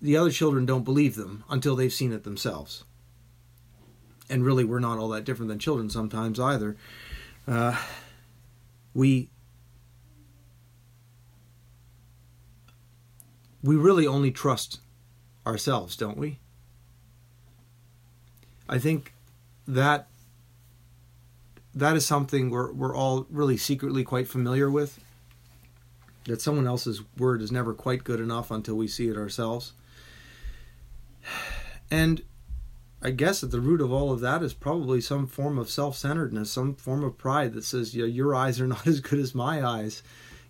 the 0.00 0.16
other 0.16 0.30
children 0.30 0.66
don't 0.66 0.84
believe 0.84 1.14
them 1.14 1.44
until 1.48 1.76
they've 1.76 1.92
seen 1.92 2.12
it 2.12 2.24
themselves 2.24 2.84
and 4.30 4.44
really 4.44 4.64
we're 4.64 4.78
not 4.78 4.98
all 4.98 5.08
that 5.08 5.24
different 5.24 5.48
than 5.48 5.58
children 5.58 5.90
sometimes 5.90 6.38
either. 6.38 6.76
Uh, 7.46 7.76
we 8.94 9.28
we 13.62 13.76
really 13.76 14.06
only 14.06 14.30
trust 14.30 14.80
ourselves, 15.46 15.96
don't 15.96 16.16
we? 16.16 16.38
I 18.68 18.78
think 18.78 19.12
that 19.66 20.06
that 21.74 21.96
is 21.96 22.06
something 22.06 22.50
we're 22.50 22.72
we're 22.72 22.94
all 22.94 23.26
really 23.28 23.56
secretly 23.56 24.04
quite 24.04 24.28
familiar 24.28 24.70
with. 24.70 25.00
That 26.24 26.40
someone 26.40 26.66
else's 26.66 27.02
word 27.16 27.42
is 27.42 27.50
never 27.50 27.74
quite 27.74 28.04
good 28.04 28.20
enough 28.20 28.50
until 28.50 28.76
we 28.76 28.86
see 28.86 29.08
it 29.08 29.16
ourselves. 29.16 29.72
And 31.90 32.22
I 33.02 33.10
guess 33.10 33.42
at 33.42 33.50
the 33.50 33.60
root 33.60 33.80
of 33.80 33.92
all 33.92 34.12
of 34.12 34.20
that 34.20 34.42
is 34.42 34.52
probably 34.52 35.00
some 35.00 35.26
form 35.26 35.58
of 35.58 35.70
self 35.70 35.96
centeredness, 35.96 36.50
some 36.50 36.74
form 36.74 37.02
of 37.02 37.16
pride 37.16 37.54
that 37.54 37.64
says, 37.64 37.94
yeah, 37.94 38.04
your 38.04 38.34
eyes 38.34 38.60
are 38.60 38.66
not 38.68 38.86
as 38.86 39.00
good 39.00 39.18
as 39.18 39.34
my 39.34 39.64
eyes. 39.64 40.02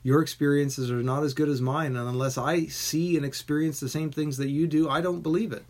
Your 0.03 0.23
experiences 0.23 0.91
are 0.91 1.03
not 1.03 1.23
as 1.23 1.35
good 1.35 1.49
as 1.49 1.61
mine. 1.61 1.95
And 1.95 2.09
unless 2.09 2.39
I 2.39 2.67
see 2.67 3.17
and 3.17 3.25
experience 3.25 3.81
the 3.81 3.89
same 3.89 4.11
things 4.11 4.39
that 4.39 4.49
you 4.49 4.67
do, 4.67 4.89
I 4.89 5.01
don't 5.01 5.21
believe 5.21 5.53
it. 5.53 5.65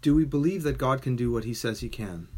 Do 0.00 0.14
we 0.14 0.24
believe 0.24 0.62
that 0.64 0.78
God 0.78 1.00
can 1.02 1.16
do 1.16 1.30
what 1.30 1.44
he 1.44 1.54
says 1.54 1.80
he 1.80 1.88
can? 1.88 2.28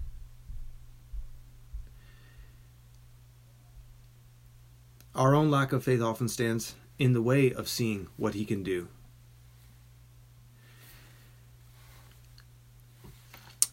Our 5.14 5.34
own 5.34 5.50
lack 5.50 5.72
of 5.72 5.82
faith 5.82 6.02
often 6.02 6.28
stands 6.28 6.74
in 6.98 7.12
the 7.12 7.22
way 7.22 7.52
of 7.52 7.68
seeing 7.68 8.08
what 8.16 8.34
he 8.34 8.44
can 8.44 8.62
do. 8.62 8.88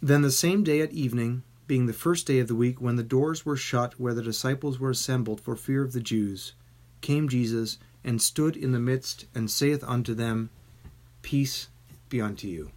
Then 0.02 0.22
the 0.22 0.32
same 0.32 0.64
day 0.64 0.82
at 0.82 0.92
evening, 0.92 1.44
being 1.66 1.86
the 1.86 1.94
first 1.94 2.28
day 2.28 2.40
of 2.40 2.50
the 2.50 2.56
week, 2.56 2.82
when 2.82 2.98
the 2.98 3.04
doors 3.04 3.46
were 3.46 3.56
shut 3.56 4.00
where 4.00 4.14
the 4.14 4.22
disciples 4.22 4.78
were 4.78 4.90
assembled 4.90 5.40
for 5.40 5.56
fear 5.56 5.82
of 5.82 5.94
the 5.94 6.02
Jews, 6.02 6.54
came 7.00 7.30
Jesus 7.30 7.78
and 8.04 8.22
stood 8.22 8.58
in 8.58 8.74
the 8.74 8.80
midst 8.80 9.26
and 9.34 9.50
saith 9.50 9.84
unto 9.86 10.14
them, 10.14 10.50
Peace 11.22 11.70
be 12.10 12.20
unto 12.20 12.48
you. 12.48 12.72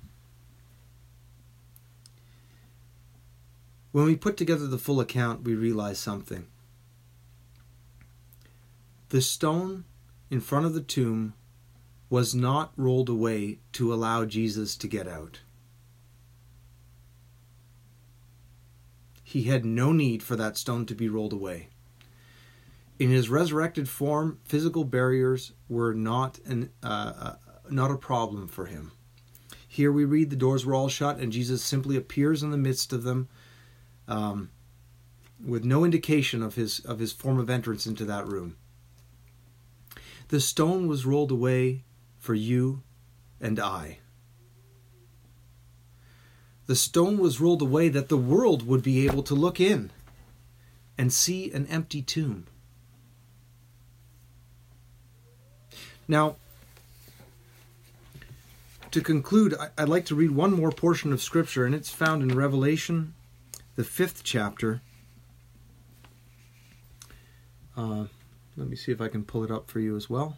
When 3.90 4.04
we 4.04 4.14
put 4.14 4.36
together 4.36 4.66
the 4.66 4.78
full 4.78 5.00
account, 5.00 5.42
we 5.42 5.54
realize 5.54 5.98
something. 5.98 6.46
The 9.08 9.20
stone 9.20 9.84
in 10.30 10.40
front 10.40 10.66
of 10.66 10.74
the 10.74 10.80
tomb 10.80 11.34
was 12.08 12.34
not 12.34 12.72
rolled 12.76 13.08
away 13.08 13.58
to 13.72 13.92
allow 13.92 14.24
Jesus 14.24 14.76
to 14.76 14.88
get 14.88 15.08
out. 15.08 15.40
he 19.36 19.42
had 19.42 19.64
no 19.64 19.90
need 19.90 20.22
for 20.22 20.36
that 20.36 20.56
stone 20.56 20.86
to 20.86 20.94
be 20.94 21.08
rolled 21.08 21.32
away. 21.32 21.68
In 22.96 23.10
his 23.10 23.28
resurrected 23.28 23.88
form, 23.88 24.38
physical 24.44 24.84
barriers 24.84 25.52
were 25.68 25.92
not 25.92 26.38
an 26.46 26.70
uh, 26.80 27.12
uh, 27.18 27.34
not 27.68 27.90
a 27.90 27.96
problem 27.96 28.46
for 28.46 28.66
him. 28.66 28.92
Here 29.66 29.90
we 29.90 30.04
read 30.04 30.30
the 30.30 30.36
doors 30.36 30.64
were 30.64 30.76
all 30.76 30.88
shut, 30.88 31.18
and 31.18 31.32
Jesus 31.32 31.64
simply 31.64 31.96
appears 31.96 32.44
in 32.44 32.52
the 32.52 32.56
midst 32.56 32.92
of 32.92 33.02
them, 33.02 33.28
um, 34.06 34.50
with 35.44 35.64
no 35.64 35.84
indication 35.84 36.40
of 36.40 36.54
his 36.54 36.78
of 36.78 37.00
his 37.00 37.12
form 37.12 37.40
of 37.40 37.50
entrance 37.50 37.84
into 37.84 38.04
that 38.04 38.28
room. 38.28 38.56
The 40.28 40.40
stone 40.40 40.88
was 40.88 41.06
rolled 41.06 41.30
away 41.30 41.84
for 42.18 42.34
you 42.34 42.82
and 43.40 43.60
I 43.60 43.98
the 46.66 46.76
stone 46.76 47.18
was 47.18 47.40
rolled 47.40 47.62
away 47.62 47.88
that 47.88 48.08
the 48.08 48.16
world 48.16 48.66
would 48.66 48.82
be 48.82 49.06
able 49.06 49.22
to 49.22 49.34
look 49.34 49.60
in 49.60 49.90
and 50.98 51.12
see 51.12 51.50
an 51.52 51.66
empty 51.68 52.02
tomb. 52.02 52.46
Now, 56.08 56.36
to 58.90 59.00
conclude, 59.00 59.54
I'd 59.76 59.88
like 59.88 60.06
to 60.06 60.14
read 60.14 60.30
one 60.30 60.52
more 60.52 60.70
portion 60.70 61.12
of 61.12 61.22
Scripture, 61.22 61.64
and 61.64 61.74
it's 61.74 61.90
found 61.90 62.22
in 62.22 62.36
Revelation, 62.36 63.14
the 63.76 63.84
fifth 63.84 64.22
chapter. 64.24 64.80
Uh, 67.76 68.06
let 68.56 68.68
me 68.68 68.76
see 68.76 68.90
if 68.90 69.00
I 69.00 69.08
can 69.08 69.24
pull 69.24 69.44
it 69.44 69.50
up 69.50 69.70
for 69.70 69.80
you 69.80 69.96
as 69.96 70.08
well. 70.08 70.36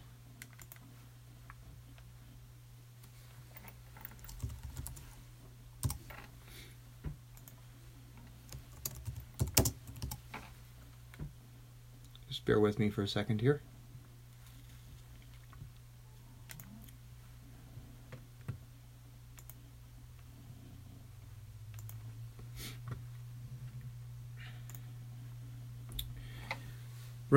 Just 12.29 12.45
bear 12.45 12.59
with 12.59 12.79
me 12.79 12.91
for 12.91 13.03
a 13.03 13.09
second 13.09 13.41
here. 13.41 13.63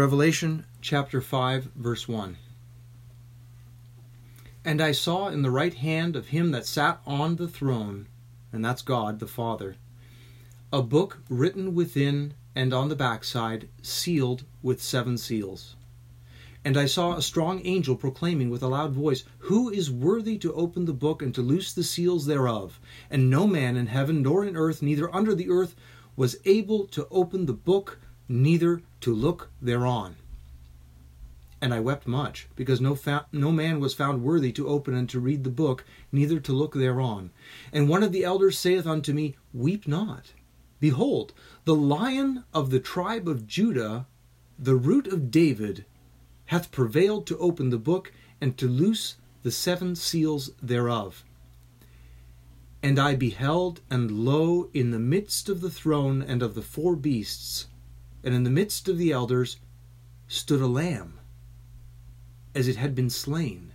Revelation 0.02 0.66
chapter 0.82 1.22
5, 1.22 1.74
verse 1.76 2.08
1. 2.08 2.36
And 4.66 4.82
I 4.82 4.94
saw 4.94 5.28
in 5.28 5.44
the 5.44 5.52
right 5.52 5.76
hand 5.76 6.16
of 6.16 6.30
him 6.30 6.50
that 6.50 6.66
sat 6.66 7.00
on 7.06 7.36
the 7.36 7.48
throne, 7.48 8.08
and 8.52 8.66
that's 8.66 8.82
God 8.82 9.20
the 9.20 9.28
Father, 9.28 9.76
a 10.74 10.82
book 10.82 11.20
written 11.30 11.76
within 11.76 12.34
and 12.56 12.74
on 12.74 12.90
the 12.90 12.96
backside, 12.96 13.70
sealed 13.84 14.44
with 14.64 14.82
seven 14.82 15.20
seals. 15.20 15.76
And 16.66 16.78
I 16.78 16.88
saw 16.88 17.16
a 17.16 17.22
strong 17.22 17.62
angel 17.64 17.96
proclaiming 17.96 18.50
with 18.50 18.64
a 18.64 18.70
loud 18.70 18.94
voice, 18.94 19.24
Who 19.38 19.70
is 19.70 19.92
worthy 19.92 20.40
to 20.40 20.54
open 20.56 20.86
the 20.86 20.94
book 20.94 21.22
and 21.22 21.36
to 21.36 21.44
loose 21.44 21.74
the 21.74 21.84
seals 21.84 22.26
thereof? 22.26 22.80
And 23.12 23.30
no 23.30 23.46
man 23.46 23.78
in 23.78 23.86
heaven 23.86 24.24
nor 24.24 24.44
in 24.44 24.58
earth, 24.58 24.82
neither 24.82 25.16
under 25.16 25.36
the 25.36 25.52
earth, 25.52 25.76
was 26.16 26.38
able 26.44 26.88
to 26.88 27.08
open 27.12 27.46
the 27.46 27.54
book, 27.54 28.00
neither 28.28 28.82
to 29.02 29.14
look 29.14 29.50
thereon. 29.62 30.16
And 31.62 31.74
I 31.74 31.80
wept 31.80 32.08
much, 32.08 32.48
because 32.56 32.82
no, 32.82 32.96
fa- 32.96 33.28
no 33.32 33.52
man 33.52 33.80
was 33.80 33.94
found 33.94 34.24
worthy 34.24 34.52
to 34.54 34.68
open 34.68 34.96
and 34.96 35.08
to 35.10 35.20
read 35.20 35.44
the 35.44 35.52
book, 35.52 35.86
neither 36.12 36.40
to 36.40 36.54
look 36.54 36.74
thereon. 36.74 37.30
And 37.72 37.88
one 37.88 38.02
of 38.02 38.12
the 38.12 38.24
elders 38.24 38.58
saith 38.58 38.88
unto 38.88 39.14
me, 39.14 39.36
Weep 39.54 39.88
not. 39.88 40.34
Behold, 40.80 41.34
the 41.66 41.76
lion 41.76 42.44
of 42.52 42.72
the 42.72 42.80
tribe 42.80 43.28
of 43.28 43.46
Judah, 43.46 44.08
the 44.58 44.76
root 44.76 45.06
of 45.06 45.30
David, 45.30 45.86
hath 46.46 46.72
prevailed 46.72 47.28
to 47.28 47.38
open 47.38 47.70
the 47.70 47.78
book 47.78 48.12
and 48.42 48.58
to 48.58 48.68
loose 48.68 49.18
the 49.44 49.52
seven 49.52 49.96
seals 49.96 50.52
thereof. 50.62 51.24
And 52.82 52.98
I 52.98 53.16
beheld, 53.16 53.82
and 53.92 54.10
lo, 54.10 54.70
in 54.74 54.90
the 54.90 55.00
midst 55.00 55.48
of 55.50 55.62
the 55.62 55.70
throne 55.70 56.24
and 56.24 56.42
of 56.42 56.56
the 56.56 56.64
four 56.64 56.96
beasts, 56.96 57.68
and 58.24 58.34
in 58.34 58.44
the 58.44 58.50
midst 58.50 58.88
of 58.88 58.98
the 58.98 59.12
elders, 59.12 59.58
stood 60.28 60.62
a 60.62 60.68
lamb, 60.68 61.20
as 62.56 62.68
it 62.68 62.76
had 62.76 62.96
been 62.96 63.10
slain, 63.10 63.74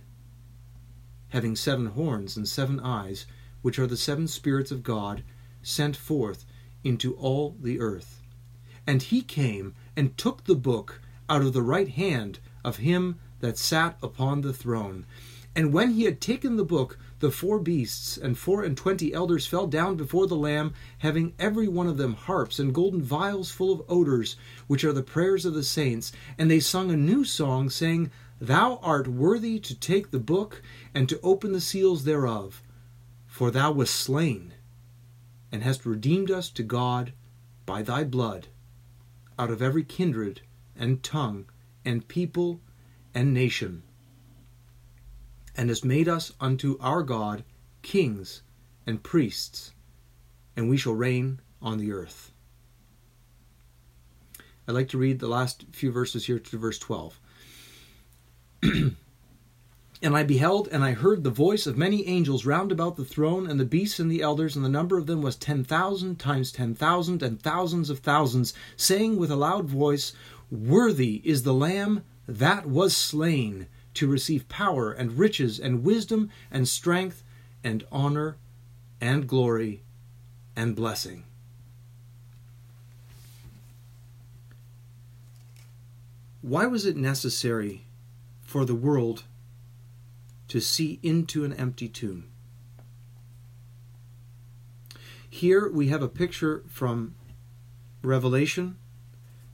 having 1.29 1.55
seven 1.55 1.87
horns 1.87 2.37
and 2.37 2.47
seven 2.47 2.79
eyes, 2.79 3.25
which 3.61 3.77
are 3.77 3.87
the 3.87 3.97
seven 3.97 4.27
spirits 4.27 4.71
of 4.71 4.83
God, 4.83 5.23
sent 5.61 5.95
forth 5.95 6.45
into 6.83 7.13
all 7.15 7.55
the 7.61 7.79
earth. 7.79 8.21
And 8.85 9.01
he 9.01 9.21
came 9.21 9.75
and 9.95 10.17
took 10.17 10.45
the 10.45 10.55
book 10.55 11.01
out 11.29 11.41
of 11.41 11.53
the 11.53 11.61
right 11.61 11.89
hand 11.89 12.39
of 12.63 12.77
him 12.77 13.19
that 13.39 13.57
sat 13.57 13.97
upon 14.01 14.41
the 14.41 14.53
throne. 14.53 15.05
And 15.55 15.73
when 15.73 15.91
he 15.91 16.03
had 16.03 16.21
taken 16.21 16.55
the 16.55 16.63
book, 16.63 16.97
the 17.19 17.31
four 17.31 17.59
beasts 17.59 18.15
and 18.15 18.37
four 18.37 18.63
and 18.63 18.77
twenty 18.77 19.11
elders 19.11 19.47
fell 19.47 19.65
down 19.65 19.95
before 19.95 20.27
the 20.27 20.35
Lamb, 20.35 20.73
having 20.99 21.33
every 21.39 21.67
one 21.67 21.87
of 21.87 21.97
them 21.97 22.13
harps 22.13 22.59
and 22.59 22.75
golden 22.75 23.01
vials 23.01 23.49
full 23.49 23.73
of 23.73 23.81
odors, 23.89 24.35
which 24.67 24.83
are 24.83 24.93
the 24.93 25.01
prayers 25.01 25.43
of 25.43 25.55
the 25.55 25.63
saints. 25.63 26.11
And 26.37 26.51
they 26.51 26.59
sung 26.59 26.91
a 26.91 26.97
new 26.97 27.23
song, 27.23 27.71
saying, 27.71 28.11
Thou 28.39 28.77
art 28.83 29.07
worthy 29.07 29.59
to 29.59 29.73
take 29.73 30.11
the 30.11 30.19
book 30.19 30.61
and 30.93 31.09
to 31.09 31.19
open 31.21 31.53
the 31.53 31.61
seals 31.61 32.03
thereof, 32.03 32.61
for 33.25 33.49
thou 33.49 33.71
wast 33.71 33.95
slain, 33.95 34.53
and 35.51 35.63
hast 35.63 35.87
redeemed 35.87 36.29
us 36.29 36.51
to 36.51 36.61
God 36.61 37.13
by 37.65 37.81
thy 37.81 38.03
blood, 38.03 38.47
out 39.39 39.49
of 39.49 39.61
every 39.61 39.83
kindred 39.83 40.41
and 40.75 41.01
tongue 41.01 41.45
and 41.83 42.07
people 42.07 42.61
and 43.15 43.33
nation 43.33 43.81
and 45.57 45.69
has 45.69 45.83
made 45.83 46.07
us 46.07 46.31
unto 46.39 46.77
our 46.79 47.03
God 47.03 47.43
kings 47.81 48.43
and 48.85 49.03
priests, 49.03 49.73
and 50.55 50.69
we 50.69 50.77
shall 50.77 50.93
reign 50.93 51.41
on 51.61 51.79
the 51.79 51.91
earth. 51.91 52.31
I'd 54.67 54.75
like 54.75 54.89
to 54.89 54.97
read 54.97 55.19
the 55.19 55.27
last 55.27 55.65
few 55.71 55.91
verses 55.91 56.25
here 56.27 56.39
to 56.39 56.57
verse 56.57 56.79
12. 56.79 57.19
And 59.99 60.15
I 60.15 60.21
beheld, 60.21 60.67
and 60.71 60.83
I 60.83 60.91
heard 60.91 61.23
the 61.23 61.31
voice 61.31 61.65
of 61.65 61.75
many 61.75 62.07
angels 62.07 62.45
round 62.45 62.71
about 62.71 62.97
the 62.97 63.05
throne, 63.05 63.49
and 63.49 63.59
the 63.59 63.65
beasts 63.65 63.99
and 63.99 64.11
the 64.11 64.21
elders, 64.21 64.55
and 64.55 64.63
the 64.63 64.69
number 64.69 64.95
of 64.99 65.07
them 65.07 65.23
was 65.23 65.35
ten 65.35 65.63
thousand 65.63 66.19
times 66.19 66.51
ten 66.51 66.75
thousand, 66.75 67.23
and 67.23 67.41
thousands 67.41 67.89
of 67.89 67.99
thousands, 67.99 68.53
saying 68.75 69.17
with 69.17 69.31
a 69.31 69.35
loud 69.35 69.65
voice, 69.65 70.13
Worthy 70.51 71.23
is 71.25 71.41
the 71.41 71.53
Lamb 71.53 72.03
that 72.27 72.67
was 72.67 72.95
slain 72.95 73.65
to 73.97 74.07
receive 74.07 74.47
power 74.47 74.91
and 74.91 75.17
riches 75.17 75.59
and 75.59 75.83
wisdom 75.83 76.29
and 76.51 76.67
strength 76.67 77.23
and 77.63 77.83
honor 77.91 78.37
and 79.01 79.27
glory 79.27 79.81
and 80.55 80.75
blessing. 80.75 81.23
Why 86.43 86.67
was 86.67 86.85
it 86.85 86.95
necessary 86.95 87.85
for 88.43 88.65
the 88.65 88.75
world 88.75 89.23
to 90.47 90.61
see 90.61 90.99
into 91.01 91.43
an 91.43 91.53
empty 91.53 91.89
tomb? 91.89 92.29
Here 95.27 95.67
we 95.67 95.87
have 95.87 96.03
a 96.03 96.07
picture 96.07 96.63
from 96.67 97.15
Revelation 98.03 98.77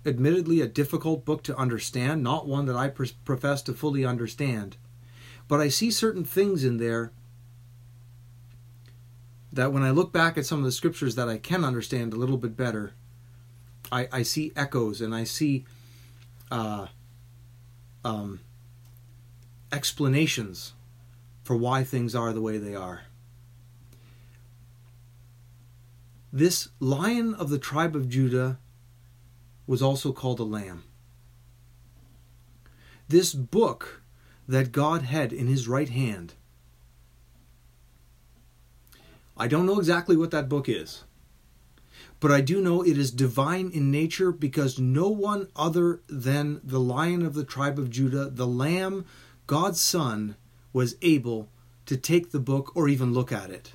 admittedly 0.05 0.61
a 0.61 0.67
difficult 0.67 1.25
book 1.25 1.43
to 1.43 1.57
understand, 1.57 2.23
not 2.23 2.47
one 2.47 2.65
that 2.65 2.75
I 2.75 2.89
pr- 2.89 3.05
profess 3.23 3.61
to 3.63 3.73
fully 3.73 4.05
understand. 4.05 4.77
But 5.47 5.61
I 5.61 5.69
see 5.69 5.91
certain 5.91 6.25
things 6.25 6.63
in 6.63 6.77
there 6.77 7.11
that 9.51 9.71
when 9.71 9.83
I 9.83 9.91
look 9.91 10.11
back 10.11 10.37
at 10.37 10.45
some 10.45 10.59
of 10.59 10.65
the 10.65 10.71
scriptures 10.71 11.15
that 11.15 11.29
I 11.29 11.37
can 11.37 11.63
understand 11.63 12.13
a 12.13 12.17
little 12.17 12.37
bit 12.37 12.57
better, 12.57 12.93
I, 13.91 14.07
I 14.11 14.23
see 14.23 14.51
echoes 14.55 14.99
and 14.99 15.13
I 15.13 15.23
see 15.23 15.65
uh, 16.51 16.87
um, 18.03 18.39
explanations 19.71 20.73
for 21.43 21.55
why 21.55 21.83
things 21.83 22.15
are 22.15 22.33
the 22.33 22.41
way 22.41 22.57
they 22.57 22.75
are. 22.75 23.03
This 26.31 26.69
lion 26.79 27.35
of 27.35 27.49
the 27.49 27.59
tribe 27.59 27.95
of 27.95 28.09
Judah 28.09 28.57
was 29.65 29.81
also 29.81 30.11
called 30.11 30.39
a 30.39 30.43
lamb. 30.43 30.83
This 33.07 33.33
book 33.33 34.01
that 34.47 34.71
God 34.71 35.03
had 35.03 35.31
in 35.31 35.47
his 35.47 35.67
right 35.67 35.89
hand. 35.89 36.33
I 39.37 39.47
don't 39.47 39.65
know 39.65 39.79
exactly 39.79 40.15
what 40.15 40.31
that 40.31 40.49
book 40.49 40.69
is, 40.69 41.03
but 42.19 42.31
I 42.31 42.41
do 42.41 42.61
know 42.61 42.83
it 42.83 42.97
is 42.97 43.11
divine 43.11 43.71
in 43.71 43.89
nature 43.89 44.31
because 44.31 44.79
no 44.79 45.09
one 45.09 45.47
other 45.55 46.01
than 46.07 46.61
the 46.63 46.79
lion 46.79 47.25
of 47.25 47.33
the 47.33 47.43
tribe 47.43 47.79
of 47.79 47.89
Judah, 47.89 48.29
the 48.29 48.47
lamb, 48.47 49.05
God's 49.47 49.81
son, 49.81 50.35
was 50.71 50.95
able 51.01 51.49
to 51.85 51.97
take 51.97 52.31
the 52.31 52.39
book 52.39 52.75
or 52.75 52.87
even 52.87 53.13
look 53.13 53.31
at 53.31 53.49
it. 53.49 53.73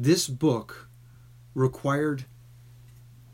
This 0.00 0.28
book 0.28 0.88
required 1.54 2.24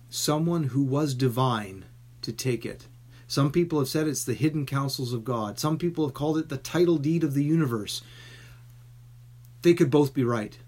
someone 0.09 0.64
who 0.64 0.83
was 0.83 1.14
divine 1.14 1.85
to 2.22 2.33
take 2.33 2.64
it. 2.64 2.87
Some 3.27 3.53
people 3.53 3.79
have 3.79 3.88
said 3.88 4.09
it's 4.09 4.24
the 4.24 4.33
hidden 4.33 4.64
counsels 4.64 5.12
of 5.12 5.24
God. 5.24 5.59
Some 5.59 5.77
people 5.77 6.07
have 6.07 6.14
called 6.14 6.38
it 6.38 6.48
the 6.48 6.57
title 6.57 6.96
deed 6.96 7.22
of 7.22 7.35
the 7.35 7.44
universe. 7.44 8.00
They 9.61 9.74
could 9.74 9.90
both 9.90 10.14
be 10.14 10.24
right. 10.24 10.59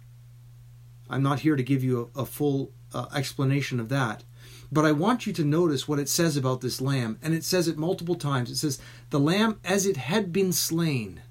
I'm 1.08 1.22
not 1.22 1.40
here 1.40 1.56
to 1.56 1.62
give 1.62 1.82
you 1.82 2.10
a, 2.14 2.22
a 2.22 2.26
full 2.26 2.72
uh, 2.92 3.06
explanation 3.14 3.80
of 3.80 3.88
that. 3.88 4.22
But 4.70 4.84
I 4.84 4.92
want 4.92 5.26
you 5.26 5.32
to 5.32 5.44
notice 5.44 5.88
what 5.88 5.98
it 5.98 6.10
says 6.10 6.36
about 6.36 6.60
this 6.60 6.80
lamb. 6.82 7.18
And 7.22 7.32
it 7.32 7.44
says 7.44 7.68
it 7.68 7.78
multiple 7.78 8.16
times. 8.16 8.50
It 8.50 8.56
says, 8.56 8.80
the 9.08 9.20
lamb 9.20 9.60
as 9.64 9.86
it 9.86 9.96
had 9.96 10.30
been 10.30 10.52
slain. 10.52 11.22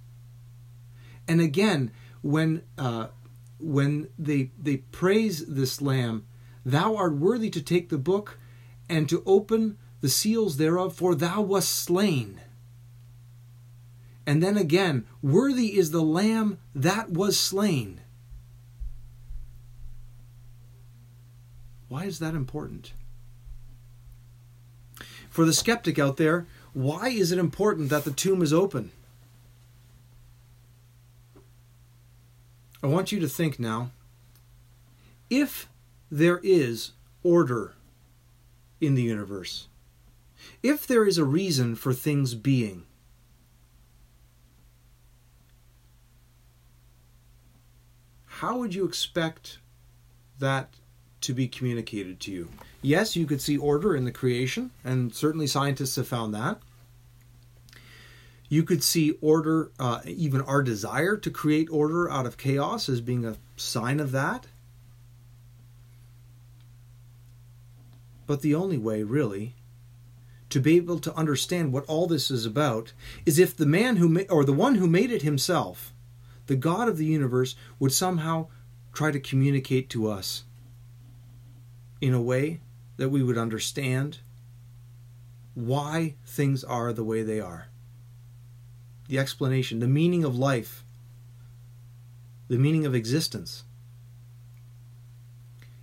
And 1.27 1.39
again, 1.39 1.91
when 2.21 2.63
uh, 2.77 3.07
when 3.65 4.07
they 4.17 4.51
they 4.61 4.77
praise 4.77 5.43
this 5.47 5.81
lamb 5.81 6.23
thou 6.63 6.95
art 6.95 7.15
worthy 7.15 7.49
to 7.49 7.61
take 7.61 7.89
the 7.89 7.97
book 7.97 8.37
and 8.87 9.09
to 9.09 9.23
open 9.25 9.77
the 10.01 10.09
seals 10.09 10.57
thereof 10.57 10.93
for 10.93 11.15
thou 11.15 11.41
wast 11.41 11.69
slain. 11.69 12.39
And 14.27 14.41
then 14.41 14.55
again 14.57 15.05
worthy 15.21 15.77
is 15.77 15.89
the 15.89 16.03
lamb 16.03 16.59
that 16.75 17.09
was 17.09 17.39
slain. 17.39 18.01
Why 21.87 22.05
is 22.05 22.19
that 22.19 22.35
important? 22.35 22.93
For 25.29 25.45
the 25.45 25.53
skeptic 25.53 25.97
out 25.97 26.17
there 26.17 26.45
why 26.73 27.07
is 27.07 27.31
it 27.31 27.39
important 27.39 27.89
that 27.89 28.03
the 28.03 28.11
tomb 28.11 28.41
is 28.41 28.53
open 28.53 28.91
I 32.85 32.87
want 32.87 33.11
you 33.11 33.19
to 33.21 33.27
think 33.27 33.57
now 33.57 33.89
if 35.27 35.67
there 36.11 36.39
is 36.43 36.91
order 37.23 37.73
in 38.79 38.93
the 38.93 39.01
universe, 39.01 39.67
if 40.61 40.85
there 40.85 41.03
is 41.03 41.17
a 41.17 41.23
reason 41.23 41.73
for 41.73 41.93
things 41.93 42.35
being, 42.35 42.83
how 48.27 48.59
would 48.59 48.75
you 48.75 48.85
expect 48.85 49.57
that 50.37 50.75
to 51.21 51.33
be 51.33 51.47
communicated 51.47 52.19
to 52.19 52.31
you? 52.31 52.49
Yes, 52.83 53.15
you 53.15 53.25
could 53.25 53.41
see 53.41 53.57
order 53.57 53.95
in 53.95 54.05
the 54.05 54.11
creation, 54.11 54.69
and 54.83 55.11
certainly 55.11 55.47
scientists 55.47 55.95
have 55.95 56.07
found 56.07 56.35
that. 56.35 56.59
You 58.47 58.63
could 58.63 58.83
see 58.83 59.17
order, 59.21 59.71
uh, 59.79 60.01
even 60.05 60.41
our 60.41 60.61
desire 60.61 61.17
to 61.17 61.31
create 61.31 61.67
order 61.71 62.09
out 62.09 62.25
of 62.25 62.37
chaos 62.37 62.87
as 62.87 63.01
being 63.01 63.25
a 63.25 63.37
sign 63.55 63.99
of 63.99 64.11
that. 64.11 64.47
But 68.27 68.41
the 68.41 68.55
only 68.55 68.77
way, 68.77 69.03
really, 69.03 69.55
to 70.49 70.59
be 70.59 70.77
able 70.77 70.99
to 70.99 71.15
understand 71.15 71.73
what 71.73 71.85
all 71.85 72.07
this 72.07 72.31
is 72.31 72.45
about 72.45 72.93
is 73.25 73.39
if 73.39 73.55
the 73.55 73.65
man 73.65 73.97
who, 73.97 74.09
ma- 74.09 74.21
or 74.29 74.45
the 74.45 74.53
one 74.53 74.75
who 74.75 74.87
made 74.87 75.11
it 75.11 75.21
himself, 75.21 75.93
the 76.47 76.55
God 76.55 76.87
of 76.87 76.97
the 76.97 77.05
universe, 77.05 77.55
would 77.79 77.91
somehow 77.91 78.47
try 78.93 79.11
to 79.11 79.19
communicate 79.19 79.89
to 79.89 80.09
us 80.09 80.43
in 81.99 82.13
a 82.13 82.21
way 82.21 82.61
that 82.97 83.09
we 83.09 83.23
would 83.23 83.37
understand 83.37 84.19
why 85.53 86.15
things 86.25 86.63
are 86.63 86.93
the 86.93 87.03
way 87.03 87.23
they 87.23 87.39
are. 87.39 87.67
The 89.07 89.19
explanation, 89.19 89.79
the 89.79 89.87
meaning 89.87 90.23
of 90.23 90.37
life, 90.37 90.83
the 92.47 92.57
meaning 92.57 92.85
of 92.85 92.95
existence. 92.95 93.63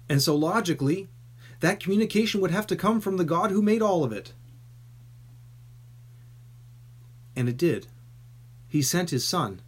And 0.09 0.21
so 0.21 0.35
logically, 0.35 1.09
that 1.61 1.81
communication 1.81 2.41
would 2.41 2.51
have 2.51 2.67
to 2.67 2.77
come 2.77 3.01
from 3.01 3.17
the 3.17 3.25
God 3.25 3.51
who 3.51 3.63
made 3.63 3.83
all 3.83 4.05
of 4.05 4.13
it. 4.13 4.33
And 7.37 7.49
it 7.49 7.57
did. 7.57 7.87
He 8.69 8.83
sent 8.83 9.11
his 9.11 9.25
Son 9.25 9.63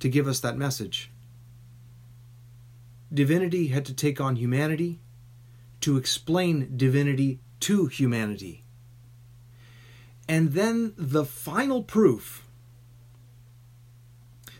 to 0.00 0.08
give 0.08 0.28
us 0.28 0.40
that 0.40 0.56
message. 0.56 1.10
Divinity 3.12 3.68
had 3.68 3.84
to 3.86 3.94
take 3.94 4.20
on 4.20 4.36
humanity 4.36 5.00
to 5.80 5.96
explain 5.96 6.76
divinity 6.76 7.40
to 7.60 7.86
humanity. 7.86 8.64
And 10.28 10.52
then 10.52 10.92
the 10.96 11.24
final 11.24 11.82
proof, 11.82 12.46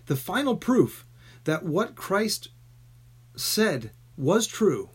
the 0.09 0.17
final 0.17 0.57
proof 0.57 1.07
that 1.45 1.65
what 1.65 1.95
Christ 1.95 2.49
said 3.37 3.93
was 4.17 4.47
true 4.47 4.91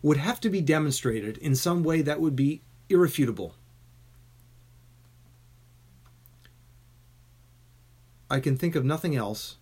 would 0.00 0.16
have 0.16 0.40
to 0.40 0.48
be 0.48 0.60
demonstrated 0.60 1.36
in 1.38 1.54
some 1.54 1.82
way 1.82 2.00
that 2.00 2.20
would 2.20 2.36
be 2.36 2.62
irrefutable. 2.88 3.54
I 8.30 8.40
can 8.40 8.56
think 8.56 8.76
of 8.76 8.84
nothing 8.84 9.16
else 9.16 9.56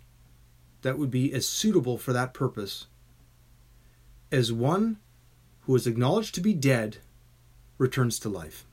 that 0.83 0.99
would 0.99 1.11
be 1.11 1.33
as 1.33 1.49
suitable 1.49 1.97
for 1.97 2.13
that 2.13 2.35
purpose 2.35 2.87
as 4.31 4.53
one 4.53 4.99
who 5.63 5.75
is 5.75 5.87
acknowledged 5.87 6.35
to 6.35 6.41
be 6.41 6.53
dead 6.53 6.99
returns 7.79 8.19
to 8.19 8.29
life. 8.29 8.67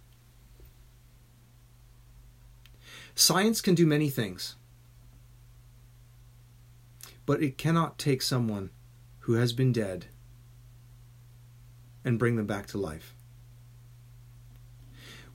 Science 3.15 3.61
can 3.61 3.75
do 3.75 3.85
many 3.85 4.09
things, 4.09 4.55
but 7.25 7.41
it 7.41 7.57
cannot 7.57 7.97
take 7.97 8.21
someone 8.21 8.69
who 9.19 9.33
has 9.33 9.53
been 9.53 9.71
dead 9.71 10.07
and 12.03 12.19
bring 12.19 12.35
them 12.35 12.45
back 12.45 12.67
to 12.67 12.77
life. 12.77 13.15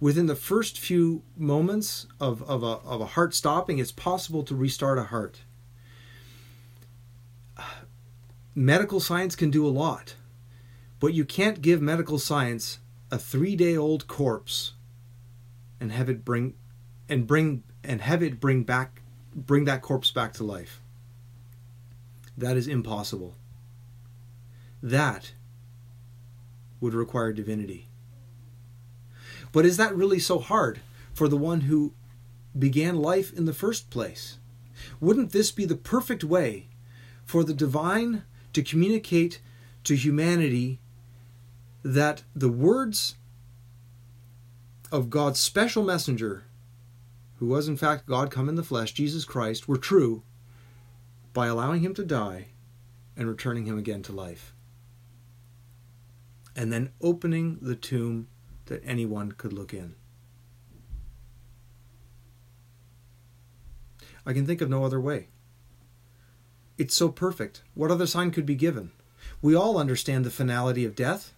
Within 0.01 0.27
the 0.27 0.37
first 0.37 0.79
few 0.79 1.23
moments 1.37 2.07
of, 2.21 2.43
of, 2.43 2.63
a, 2.63 2.79
of 2.87 3.01
a 3.01 3.07
heart 3.07 3.35
stopping, 3.35 3.79
it's 3.79 3.91
possible 3.91 4.45
to 4.45 4.55
restart 4.55 4.99
a 4.99 5.05
heart. 5.05 5.41
Medical 8.55 9.01
science 9.01 9.35
can 9.35 9.51
do 9.51 9.67
a 9.67 9.69
lot, 9.69 10.15
but 11.01 11.15
you 11.15 11.25
can't 11.25 11.63
give 11.63 11.81
medical 11.81 12.19
science 12.19 12.79
a 13.11 13.19
three 13.19 13.57
day 13.57 13.77
old 13.77 14.07
corpse 14.07 14.73
and 15.81 15.93
have 15.93 16.09
it 16.09 16.25
bring 16.25 16.55
and 17.09 17.27
bring 17.27 17.63
and 17.83 18.01
have 18.01 18.23
it 18.23 18.41
bring 18.41 18.65
back 18.65 19.03
bring 19.35 19.65
that 19.65 19.83
corpse 19.83 20.11
back 20.11 20.33
to 20.35 20.45
life. 20.45 20.83
That 22.39 22.57
is 22.57 22.69
impossible. 22.69 23.35
That 24.81 25.33
would 26.81 26.95
require 26.95 27.33
divinity. 27.33 27.89
But 29.51 29.67
is 29.67 29.77
that 29.77 29.97
really 29.97 30.21
so 30.21 30.39
hard 30.39 30.79
for 31.13 31.27
the 31.27 31.37
one 31.37 31.63
who 31.63 31.95
began 32.57 32.95
life 32.95 33.33
in 33.33 33.45
the 33.45 33.53
first 33.53 33.91
place? 33.91 34.39
Wouldn't 35.01 35.33
this 35.33 35.51
be 35.51 35.65
the 35.65 35.75
perfect 35.75 36.23
way 36.23 36.69
for 37.25 37.43
the 37.43 37.53
divine 37.53 38.23
to 38.53 38.63
communicate 38.63 39.41
to 39.83 39.97
humanity 39.97 40.79
that 41.83 42.23
the 42.37 42.49
words 42.49 43.17
of 44.93 45.11
God's 45.11 45.41
special 45.41 45.83
messenger, 45.83 46.45
who 47.41 47.47
was 47.47 47.67
in 47.67 47.77
fact 47.77 48.07
God 48.07 48.31
come 48.31 48.49
in 48.49 48.55
the 48.55 48.63
flesh, 48.63 48.93
Jesus 48.93 49.25
Christ, 49.25 49.67
were 49.67 49.77
true 49.77 50.23
by 51.39 51.47
allowing 51.47 51.81
him 51.81 51.95
to 51.95 52.05
die 52.05 52.49
and 53.17 53.29
returning 53.29 53.65
him 53.65 53.79
again 53.79 54.03
to 54.03 54.13
life? 54.13 54.53
and 56.59 56.73
then 56.73 56.91
opening 57.01 57.57
the 57.63 57.77
tomb 57.77 58.27
that 58.67 58.83
anyone 58.85 59.31
could 59.31 59.53
look 59.53 59.73
in. 59.73 59.95
I 64.27 64.33
can 64.33 64.45
think 64.45 64.61
of 64.61 64.69
no 64.69 64.85
other 64.85 65.01
way. 65.01 65.29
It's 66.77 66.97
so 66.97 67.11
perfect. 67.11 67.63
What 67.75 67.93
other 67.93 68.09
sign 68.09 68.33
could 68.33 68.45
be 68.45 68.57
given? 68.57 68.91
We 69.41 69.55
all 69.55 69.79
understand 69.79 70.25
the 70.25 70.33
finality 70.33 70.85
of 70.85 70.97
death. 70.97 71.33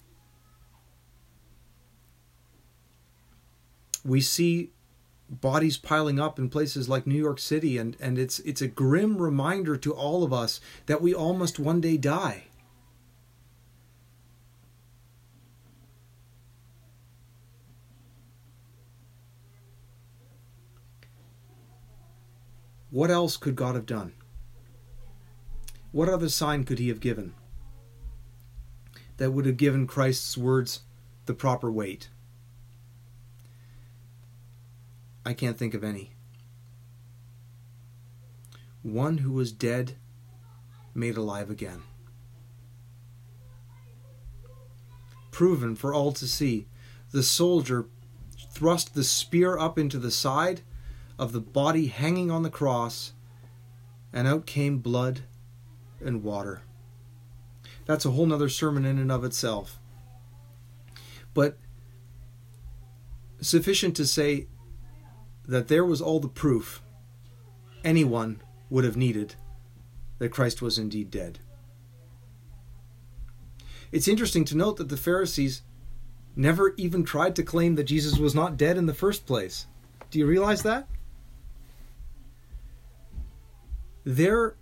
We 4.03 4.22
see 4.22 4.70
bodies 5.31 5.76
piling 5.76 6.18
up 6.18 6.39
in 6.39 6.49
places 6.49 6.89
like 6.89 7.07
New 7.07 7.14
York 7.14 7.39
City 7.39 7.78
and, 7.78 7.97
and 8.01 8.18
it's 8.18 8.41
it's 8.41 8.61
a 8.61 8.66
grim 8.66 9.18
reminder 9.18 9.76
to 9.76 9.93
all 9.93 10.24
of 10.24 10.33
us 10.33 10.61
that 10.87 11.01
we 11.01 11.14
all 11.14 11.35
must 11.35 11.59
one 11.59 11.81
day 11.81 11.97
die. 11.97 12.45
What 22.91 23.11
else 23.11 23.37
could 23.37 23.55
God 23.55 23.76
have 23.76 23.87
done? 23.87 24.14
What 25.93 26.09
other 26.09 26.28
sign 26.28 26.64
could 26.64 26.81
he 26.81 26.89
have 26.89 26.99
given 26.99 27.35
that 29.18 29.31
would 29.31 29.47
have 29.47 29.57
given 29.57 29.87
Christ's 29.87 30.37
words 30.37 30.81
the 31.26 31.35
proper 31.35 31.70
weight? 31.70 32.09
I 35.24 35.34
can't 35.34 35.58
think 35.58 35.74
of 35.74 35.84
any. 35.84 36.12
One 38.82 39.18
who 39.18 39.32
was 39.32 39.52
dead 39.52 39.96
made 40.94 41.16
alive 41.16 41.50
again. 41.50 41.82
Proven 45.30 45.76
for 45.76 45.92
all 45.92 46.12
to 46.12 46.26
see, 46.26 46.66
the 47.12 47.22
soldier 47.22 47.86
thrust 48.50 48.94
the 48.94 49.04
spear 49.04 49.58
up 49.58 49.78
into 49.78 49.98
the 49.98 50.10
side 50.10 50.62
of 51.18 51.32
the 51.32 51.40
body 51.40 51.86
hanging 51.88 52.30
on 52.30 52.42
the 52.42 52.50
cross, 52.50 53.12
and 54.12 54.26
out 54.26 54.46
came 54.46 54.78
blood 54.78 55.20
and 56.00 56.22
water. 56.22 56.62
That's 57.84 58.04
a 58.04 58.10
whole 58.10 58.26
nother 58.26 58.48
sermon 58.48 58.84
in 58.86 58.98
and 58.98 59.12
of 59.12 59.24
itself. 59.24 59.78
But 61.34 61.58
sufficient 63.40 63.96
to 63.96 64.06
say 64.06 64.46
that 65.51 65.68
there 65.68 65.84
was 65.84 66.01
all 66.01 66.20
the 66.20 66.28
proof 66.28 66.82
anyone 67.84 68.40
would 68.68 68.84
have 68.84 68.96
needed 68.96 69.34
that 70.18 70.30
Christ 70.30 70.62
was 70.62 70.78
indeed 70.78 71.11
dead. 71.11 71.38
It's 73.92 74.09
interesting 74.09 74.44
to 74.46 74.57
note 74.57 74.76
that 74.76 74.88
the 74.88 74.96
Pharisees 74.96 75.62
never 76.36 76.74
even 76.76 77.05
tried 77.05 77.34
to 77.36 77.42
claim 77.42 77.74
that 77.74 77.84
Jesus 77.84 78.18
was 78.18 78.34
not 78.34 78.57
dead 78.57 78.76
in 78.76 78.86
the 78.86 78.94
first 78.94 79.26
place. 79.26 79.66
Do 80.11 80.18
you 80.18 80.26
realize 80.26 80.62
that? 80.62 80.86
their 84.05 84.57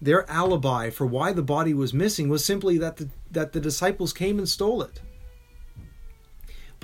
their 0.00 0.28
alibi 0.30 0.90
for 0.90 1.06
why 1.06 1.32
the 1.32 1.42
body 1.42 1.72
was 1.72 1.94
missing 1.94 2.28
was 2.28 2.44
simply 2.44 2.76
that 2.78 2.96
the, 2.96 3.08
that 3.30 3.52
the 3.52 3.60
disciples 3.60 4.12
came 4.12 4.38
and 4.38 4.48
stole 4.48 4.82
it. 4.82 5.00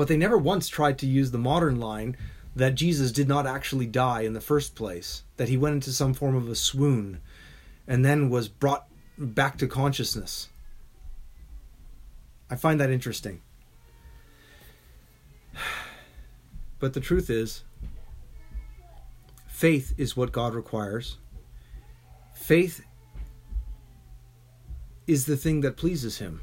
But 0.00 0.08
they 0.08 0.16
never 0.16 0.38
once 0.38 0.70
tried 0.70 0.96
to 1.00 1.06
use 1.06 1.30
the 1.30 1.36
modern 1.36 1.78
line 1.78 2.16
that 2.56 2.74
Jesus 2.74 3.12
did 3.12 3.28
not 3.28 3.46
actually 3.46 3.84
die 3.84 4.22
in 4.22 4.32
the 4.32 4.40
first 4.40 4.74
place, 4.74 5.24
that 5.36 5.50
he 5.50 5.58
went 5.58 5.74
into 5.74 5.92
some 5.92 6.14
form 6.14 6.34
of 6.34 6.48
a 6.48 6.54
swoon 6.54 7.20
and 7.86 8.02
then 8.02 8.30
was 8.30 8.48
brought 8.48 8.86
back 9.18 9.58
to 9.58 9.66
consciousness. 9.66 10.48
I 12.48 12.56
find 12.56 12.80
that 12.80 12.88
interesting. 12.88 13.42
But 16.78 16.94
the 16.94 17.00
truth 17.00 17.28
is, 17.28 17.64
Faith 19.48 19.92
is 19.98 20.16
what 20.16 20.32
God 20.32 20.54
requires. 20.54 21.18
Faith 22.32 22.86
is 25.06 25.26
the 25.26 25.36
thing 25.36 25.60
that 25.60 25.76
pleases 25.76 26.20
Him. 26.20 26.40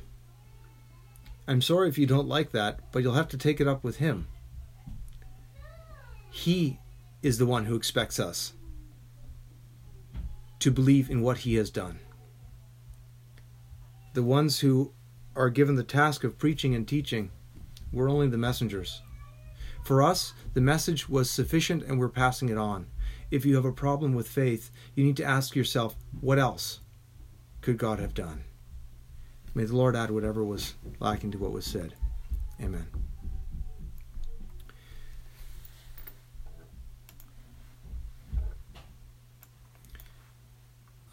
I'm 1.48 1.62
sorry 1.62 1.90
if 1.90 1.98
you 1.98 2.06
don't 2.06 2.28
like 2.28 2.52
that, 2.52 2.92
but 2.92 3.02
you'll 3.02 3.14
have 3.14 3.30
to 3.30 3.38
take 3.38 3.62
it 3.62 3.68
up 3.68 3.84
with 3.84 3.98
Him. 3.98 4.28
He 6.30 6.80
is 7.22 7.38
the 7.38 7.46
one 7.46 7.66
who 7.66 7.76
expects 7.76 8.20
us 8.20 8.54
to 10.60 10.72
believe 10.72 11.10
in 11.10 11.22
what 11.22 11.40
He 11.40 11.56
has 11.56 11.70
done. 11.70 12.00
The 14.14 14.24
ones 14.24 14.60
who 14.60 14.94
are 15.36 15.50
given 15.50 15.76
the 15.76 15.84
task 15.84 16.24
of 16.24 16.38
preaching 16.38 16.76
and 16.76 16.88
teaching, 16.88 17.32
we're 17.92 18.10
only 18.10 18.28
the 18.28 18.38
messengers. 18.38 19.02
For 19.84 20.02
us, 20.02 20.34
the 20.54 20.62
message 20.62 21.08
was 21.08 21.30
sufficient 21.30 21.84
and 21.84 22.00
we're 22.00 22.10
passing 22.10 22.50
it 22.50 22.58
on 22.58 22.88
if 23.30 23.46
you 23.46 23.56
have 23.56 23.66
a 23.66 23.72
problem 23.72 24.14
with 24.14 24.28
faith, 24.28 24.72
you 24.96 25.04
need 25.04 25.18
to 25.18 25.24
ask 25.24 25.56
yourself, 25.56 25.96
what 26.22 26.40
else 26.40 26.80
could 27.62 27.78
God 27.78 28.00
have 28.00 28.14
done? 28.14 28.44
May 29.58 29.66
the 29.66 29.76
Lord 29.76 29.96
add 29.96 30.12
whatever 30.12 30.44
was 30.44 30.76
lacking 31.00 31.32
to 31.32 31.40
what 31.40 31.52
was 31.52 31.66
said. 31.66 31.96
Amen. 32.62 32.86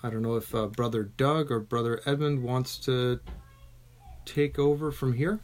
I 0.03 0.11
don't 0.11 0.20
know 0.20 0.36
if 0.36 0.55
uh, 0.55 0.66
Brother 0.66 1.05
Doug 1.05 1.51
or 1.51 1.59
Brother 1.59 2.03
Edmund 2.05 2.42
wants 2.42 2.76
to 2.80 3.18
take 4.26 4.59
over 4.59 4.92
from 4.92 5.14
here, 5.14 5.40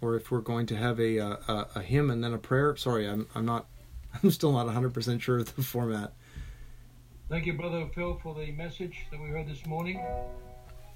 or 0.00 0.16
if 0.16 0.32
we're 0.32 0.40
going 0.40 0.66
to 0.66 0.76
have 0.76 0.98
a 0.98 1.20
uh, 1.20 1.36
a, 1.46 1.66
a 1.76 1.82
hymn 1.82 2.10
and 2.10 2.24
then 2.24 2.34
a 2.34 2.38
prayer. 2.38 2.74
Sorry, 2.74 3.08
I'm 3.08 3.28
I'm 3.36 3.46
not 3.46 3.66
I'm 4.24 4.32
still 4.32 4.50
not 4.50 4.66
100 4.66 4.92
percent 4.92 5.22
sure 5.22 5.38
of 5.38 5.54
the 5.54 5.62
format. 5.62 6.14
Thank 7.28 7.46
you, 7.46 7.52
Brother 7.52 7.88
Phil, 7.94 8.18
for 8.24 8.34
the 8.34 8.50
message 8.50 9.06
that 9.12 9.20
we 9.20 9.28
heard 9.28 9.46
this 9.46 9.64
morning. 9.66 10.00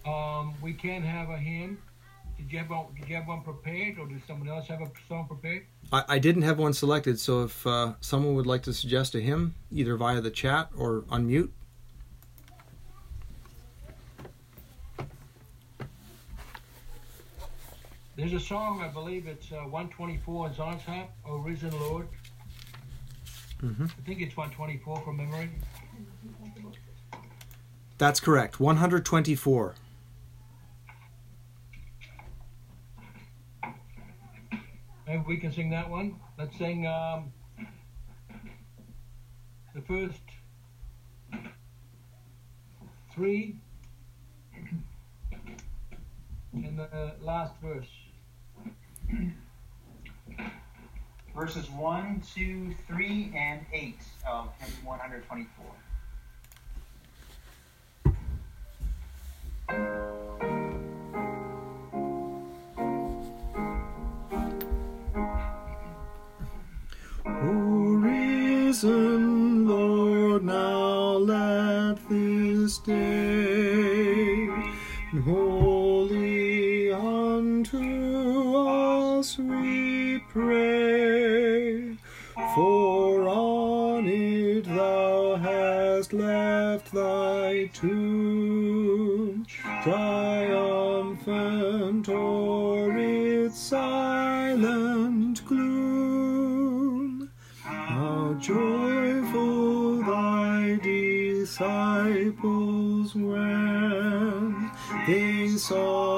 Um, 0.04 0.54
we 0.60 0.72
can 0.72 1.02
have 1.02 1.30
a 1.30 1.36
hymn. 1.36 1.78
Did 2.36 2.52
you 2.52 2.58
have 2.58 2.70
one, 2.70 2.86
did 2.98 3.08
you 3.08 3.16
have 3.16 3.28
one 3.28 3.42
prepared, 3.42 3.98
or 3.98 4.06
did 4.06 4.20
someone 4.26 4.48
else 4.48 4.66
have 4.68 4.80
a 4.80 4.90
song 5.08 5.26
prepared? 5.26 5.64
I, 5.92 6.04
I 6.08 6.18
didn't 6.18 6.42
have 6.42 6.58
one 6.58 6.72
selected, 6.72 7.20
so 7.20 7.44
if 7.44 7.66
uh, 7.66 7.92
someone 8.00 8.34
would 8.34 8.46
like 8.46 8.62
to 8.62 8.72
suggest 8.72 9.14
a 9.14 9.20
hymn, 9.20 9.54
either 9.70 9.96
via 9.96 10.20
the 10.20 10.30
chat 10.30 10.70
or 10.76 11.02
unmute. 11.02 11.50
There's 18.16 18.32
a 18.34 18.40
song, 18.40 18.82
I 18.82 18.88
believe 18.88 19.26
it's 19.26 19.50
uh, 19.52 19.64
124 19.68 20.48
in 20.48 20.54
Zion's 20.54 20.82
Harp, 20.82 21.10
O 21.26 21.36
Risen 21.38 21.70
Lord. 21.80 22.08
Mm-hmm. 23.62 23.84
I 23.84 24.06
think 24.06 24.20
it's 24.20 24.36
124 24.36 25.00
from 25.00 25.16
memory. 25.16 25.48
That's 27.98 28.20
correct. 28.20 28.58
124. 28.58 29.74
Maybe 35.12 35.24
we 35.26 35.36
can 35.36 35.52
sing 35.52 35.68
that 35.68 35.90
one. 35.90 36.16
Let's 36.38 36.56
sing 36.56 36.86
um, 36.86 37.34
the 39.74 39.82
first 39.82 40.22
three 43.14 43.56
and 46.54 46.78
the 46.78 47.12
last 47.20 47.52
verse. 47.62 47.90
Verses 51.36 51.70
1, 51.72 52.22
2, 52.34 52.74
3, 52.88 53.32
and 53.36 53.60
8 53.70 53.94
of 54.26 54.48
hymn 54.60 54.82
124. 54.82 55.66
Risen 68.82 69.66
Lord, 69.68 70.44
now 70.44 71.12
let 71.12 72.08
this 72.08 72.78
day 72.78 74.48
holy 75.24 76.92
unto 76.92 77.78
us 78.56 79.38
we 79.38 80.18
pray. 80.30 81.96
For 82.54 83.28
on 83.28 84.06
it 84.08 84.64
thou 84.64 85.36
hast 85.36 86.12
left 86.12 86.92
thy 86.92 87.21
they 105.68 106.11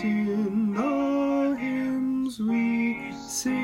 in 0.00 0.74
the 0.74 1.56
hymns 1.58 2.40
we 2.40 3.12
sing. 3.12 3.62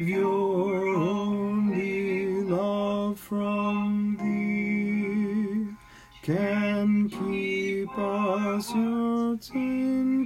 Your 0.00 0.86
only 0.86 2.42
love 2.42 3.18
from 3.18 4.16
thee 4.16 5.74
can 6.22 7.08
keep 7.08 7.98
us 7.98 8.70
hearts 8.70 9.50
in 9.50 10.24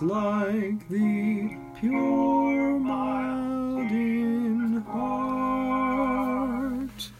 us 0.00 0.02
like 0.02 0.88
thee, 0.88 1.56
pure, 1.78 2.78
mild 2.78 3.90
in 3.90 4.82
heart. 4.86 7.10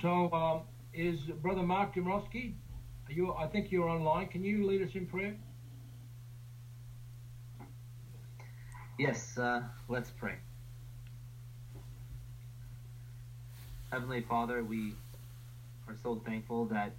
So, 0.00 0.32
um, 0.32 0.60
is 0.94 1.20
Brother 1.20 1.62
Mark 1.62 1.94
Domrowski? 1.94 2.54
You? 3.08 3.34
I 3.34 3.46
think 3.46 3.70
you're 3.70 3.88
online. 3.88 4.28
Can 4.28 4.42
you 4.42 4.66
lead 4.66 4.82
us 4.82 4.94
in 4.94 5.06
prayer? 5.06 5.36
Yes, 8.98 9.36
uh, 9.36 9.62
let's 9.88 10.10
pray. 10.10 10.36
Heavenly 13.90 14.22
Father, 14.22 14.64
we 14.64 14.94
are 15.88 15.96
so 16.02 16.22
thankful 16.24 16.64
that 16.66 16.92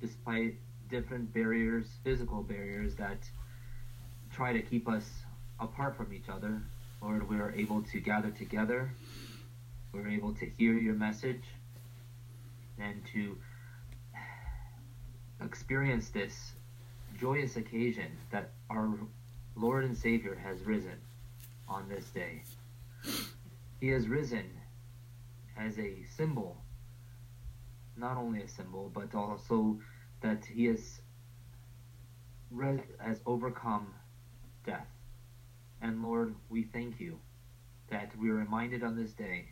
despite 0.00 0.56
different 0.92 1.32
barriers, 1.32 1.86
physical 2.04 2.42
barriers 2.42 2.94
that 2.96 3.18
try 4.30 4.52
to 4.52 4.60
keep 4.60 4.86
us 4.86 5.24
apart 5.58 5.96
from 5.96 6.12
each 6.12 6.28
other, 6.28 6.62
Lord, 7.00 7.28
we 7.28 7.36
are 7.36 7.50
able 7.52 7.82
to 7.82 7.98
gather 7.98 8.30
together. 8.30 8.90
We're 9.92 10.08
able 10.08 10.34
to 10.34 10.46
hear 10.58 10.74
your 10.74 10.94
message 10.94 11.42
and 12.78 13.02
to 13.14 13.36
experience 15.42 16.10
this 16.10 16.52
joyous 17.18 17.56
occasion 17.56 18.12
that 18.30 18.50
our 18.70 18.90
Lord 19.56 19.84
and 19.84 19.96
Savior 19.96 20.34
has 20.34 20.60
risen 20.60 20.98
on 21.68 21.88
this 21.88 22.04
day. 22.10 22.42
He 23.80 23.88
has 23.88 24.08
risen 24.08 24.44
as 25.58 25.78
a 25.78 26.04
symbol, 26.16 26.56
not 27.96 28.16
only 28.16 28.42
a 28.42 28.48
symbol, 28.48 28.90
but 28.94 29.14
also 29.14 29.78
that 30.22 30.46
he 30.46 30.64
has 30.66 31.00
has 33.00 33.20
overcome 33.26 33.94
death. 34.64 34.86
And 35.80 36.02
Lord, 36.02 36.34
we 36.48 36.62
thank 36.62 37.00
you 37.00 37.18
that 37.88 38.16
we 38.16 38.30
are 38.30 38.34
reminded 38.34 38.84
on 38.84 38.96
this 38.96 39.12
day 39.12 39.48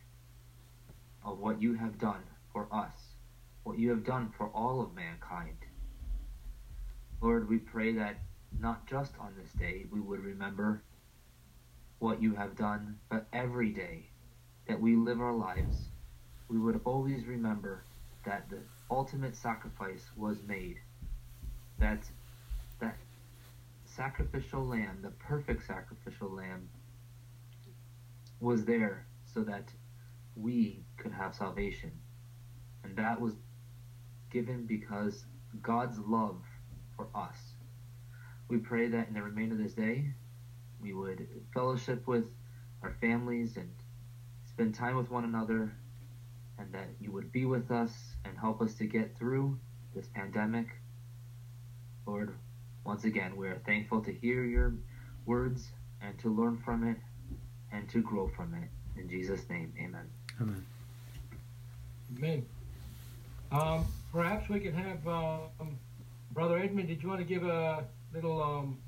of 1.25 1.39
what 1.39 1.61
you 1.61 1.75
have 1.75 1.99
done 1.99 2.23
for 2.53 2.69
us, 2.73 3.17
what 3.65 3.79
you 3.79 3.91
have 3.91 4.05
done 4.05 4.31
for 4.37 4.47
all 4.49 4.81
of 4.81 4.95
mankind. 4.95 5.57
Lord, 7.21 7.49
we 7.49 7.59
pray 7.59 7.93
that 7.95 8.17
not 8.59 8.87
just 8.87 9.13
on 9.19 9.35
this 9.37 9.53
day 9.53 9.87
we 9.91 10.01
would 10.01 10.21
remember 10.21 10.83
what 11.99 12.23
you 12.23 12.35
have 12.35 12.57
done, 12.57 12.97
but 13.09 13.27
every 13.33 13.71
day 13.71 14.07
that 14.67 14.81
we 14.81 14.95
live 14.97 15.21
our 15.21 15.35
lives, 15.35 15.91
we 16.49 16.59
would 16.59 16.81
always 16.85 17.27
remember 17.27 17.85
that 18.25 18.49
the 18.49 18.63
ultimate 18.91 19.37
sacrifice 19.37 20.05
was 20.17 20.43
made. 20.43 20.81
That 21.79 22.05
that 22.81 22.97
sacrificial 23.85 24.67
lamb, 24.67 24.99
the 25.03 25.11
perfect 25.11 25.67
sacrificial 25.67 26.29
lamb, 26.29 26.69
was 28.41 28.65
there 28.65 29.07
so 29.25 29.43
that 29.45 29.73
we 30.35 30.85
could 30.97 31.13
have 31.13 31.35
salvation. 31.35 31.93
And 32.85 32.97
that 32.97 33.21
was 33.21 33.35
given 34.31 34.67
because 34.67 35.25
God's 35.63 35.99
love 35.99 36.43
for 36.97 37.09
us. 37.15 37.37
We 38.49 38.59
pray 38.59 38.89
that 38.89 39.09
in 39.09 39.15
the 39.15 39.23
remainder 39.23 39.55
of 39.55 39.63
this 39.63 39.75
day, 39.75 40.13
we 40.81 40.93
would 40.93 41.27
fellowship 41.53 42.07
with 42.07 42.25
our 42.83 42.97
families 43.01 43.57
and 43.57 43.71
spend 44.49 44.75
time 44.75 44.97
with 44.97 45.11
one 45.11 45.25
another, 45.25 45.73
and 46.59 46.73
that 46.73 46.89
you 46.99 47.13
would 47.13 47.31
be 47.31 47.45
with 47.45 47.71
us 47.71 48.10
and 48.25 48.39
help 48.39 48.61
us 48.61 48.75
to 48.75 48.87
get 48.87 49.17
through 49.17 49.59
this 49.95 50.07
pandemic. 50.15 50.67
Lord, 52.07 52.35
once 52.85 53.05
again, 53.05 53.37
we 53.37 53.49
are 53.49 53.61
thankful 53.67 54.03
to 54.03 54.13
hear 54.13 54.45
your 54.45 54.75
words 55.27 55.69
and 56.03 56.19
to 56.21 56.29
learn 56.29 56.59
from 56.65 56.89
it 56.89 56.97
and 57.73 57.89
to 57.91 58.01
grow 58.01 58.29
from 58.37 58.55
it. 58.55 58.69
In 59.01 59.09
Jesus' 59.09 59.49
name, 59.49 59.73
amen. 59.79 60.09
Amen. 60.41 60.67
Amen. 62.17 62.47
Um, 63.53 63.87
perhaps 64.13 64.49
we 64.49 64.61
could 64.61 64.75
have 64.75 65.07
um, 65.07 65.79
Brother 66.33 66.59
Edmund. 66.59 66.89
Did 66.89 67.03
you 67.03 67.09
want 67.09 67.21
to 67.21 67.27
give 67.27 67.45
a 67.45 67.85
little 68.13 68.43
um, 68.43 68.79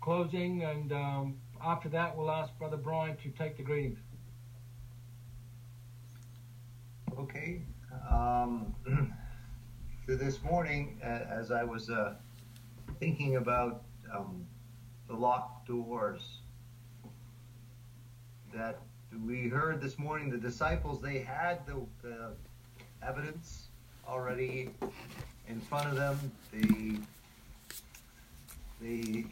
closing, 0.00 0.62
and 0.62 0.92
um, 0.92 1.36
after 1.64 1.88
that, 1.90 2.16
we'll 2.16 2.30
ask 2.30 2.56
Brother 2.58 2.76
Brian 2.76 3.16
to 3.18 3.30
take 3.30 3.56
the 3.56 3.62
greetings. 3.62 3.98
Okay. 7.18 7.62
Um, 8.10 8.74
this 10.06 10.42
morning, 10.42 10.98
as 11.02 11.50
I 11.50 11.64
was 11.64 11.90
uh, 11.90 12.14
thinking 12.98 13.36
about 13.36 13.82
um, 14.14 14.46
the 15.08 15.14
locked 15.14 15.66
doors, 15.66 16.40
that 18.54 18.78
we 19.26 19.48
heard 19.48 19.80
this 19.80 19.98
morning, 19.98 20.30
the 20.30 20.38
disciples 20.38 21.00
they 21.00 21.18
had 21.18 21.66
the, 21.66 21.76
the 22.02 22.32
evidence 23.06 23.68
already 24.06 24.70
in 25.48 25.60
front 25.60 25.88
of 25.88 25.96
them. 25.96 26.32
They 26.52 26.98
they 28.80 29.24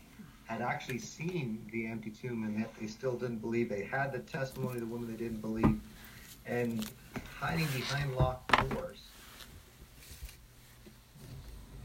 had 0.47 0.61
actually 0.61 0.99
seen 0.99 1.65
the 1.73 1.87
empty 1.87 2.11
tomb, 2.11 2.45
and 2.45 2.59
yet 2.59 2.73
they 2.81 2.87
still 2.87 3.15
didn't 3.15 3.39
believe. 3.39 3.69
They 3.69 3.85
had 3.85 4.13
the 4.13 4.21
testimony 4.21 4.75
of 4.75 4.81
the 4.81 4.87
woman 4.87 5.11
they 5.11 5.17
didn't 5.17 5.41
believe, 5.41 5.81
and 6.47 6.89
hiding 7.39 7.67
behind 7.67 8.15
locked 8.17 8.71
doors. 8.71 8.99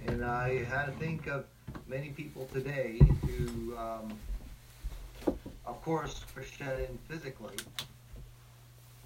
And 0.07 0.23
I 0.23 0.63
had 0.63 0.85
to 0.85 0.91
think 0.93 1.27
of 1.27 1.45
many 1.87 2.09
people 2.09 2.47
today 2.53 2.99
who, 3.21 3.77
um, 3.77 4.13
of 5.65 5.81
course, 5.83 6.21
were 6.35 6.43
shut 6.43 6.79
in 6.79 6.97
physically, 7.09 7.55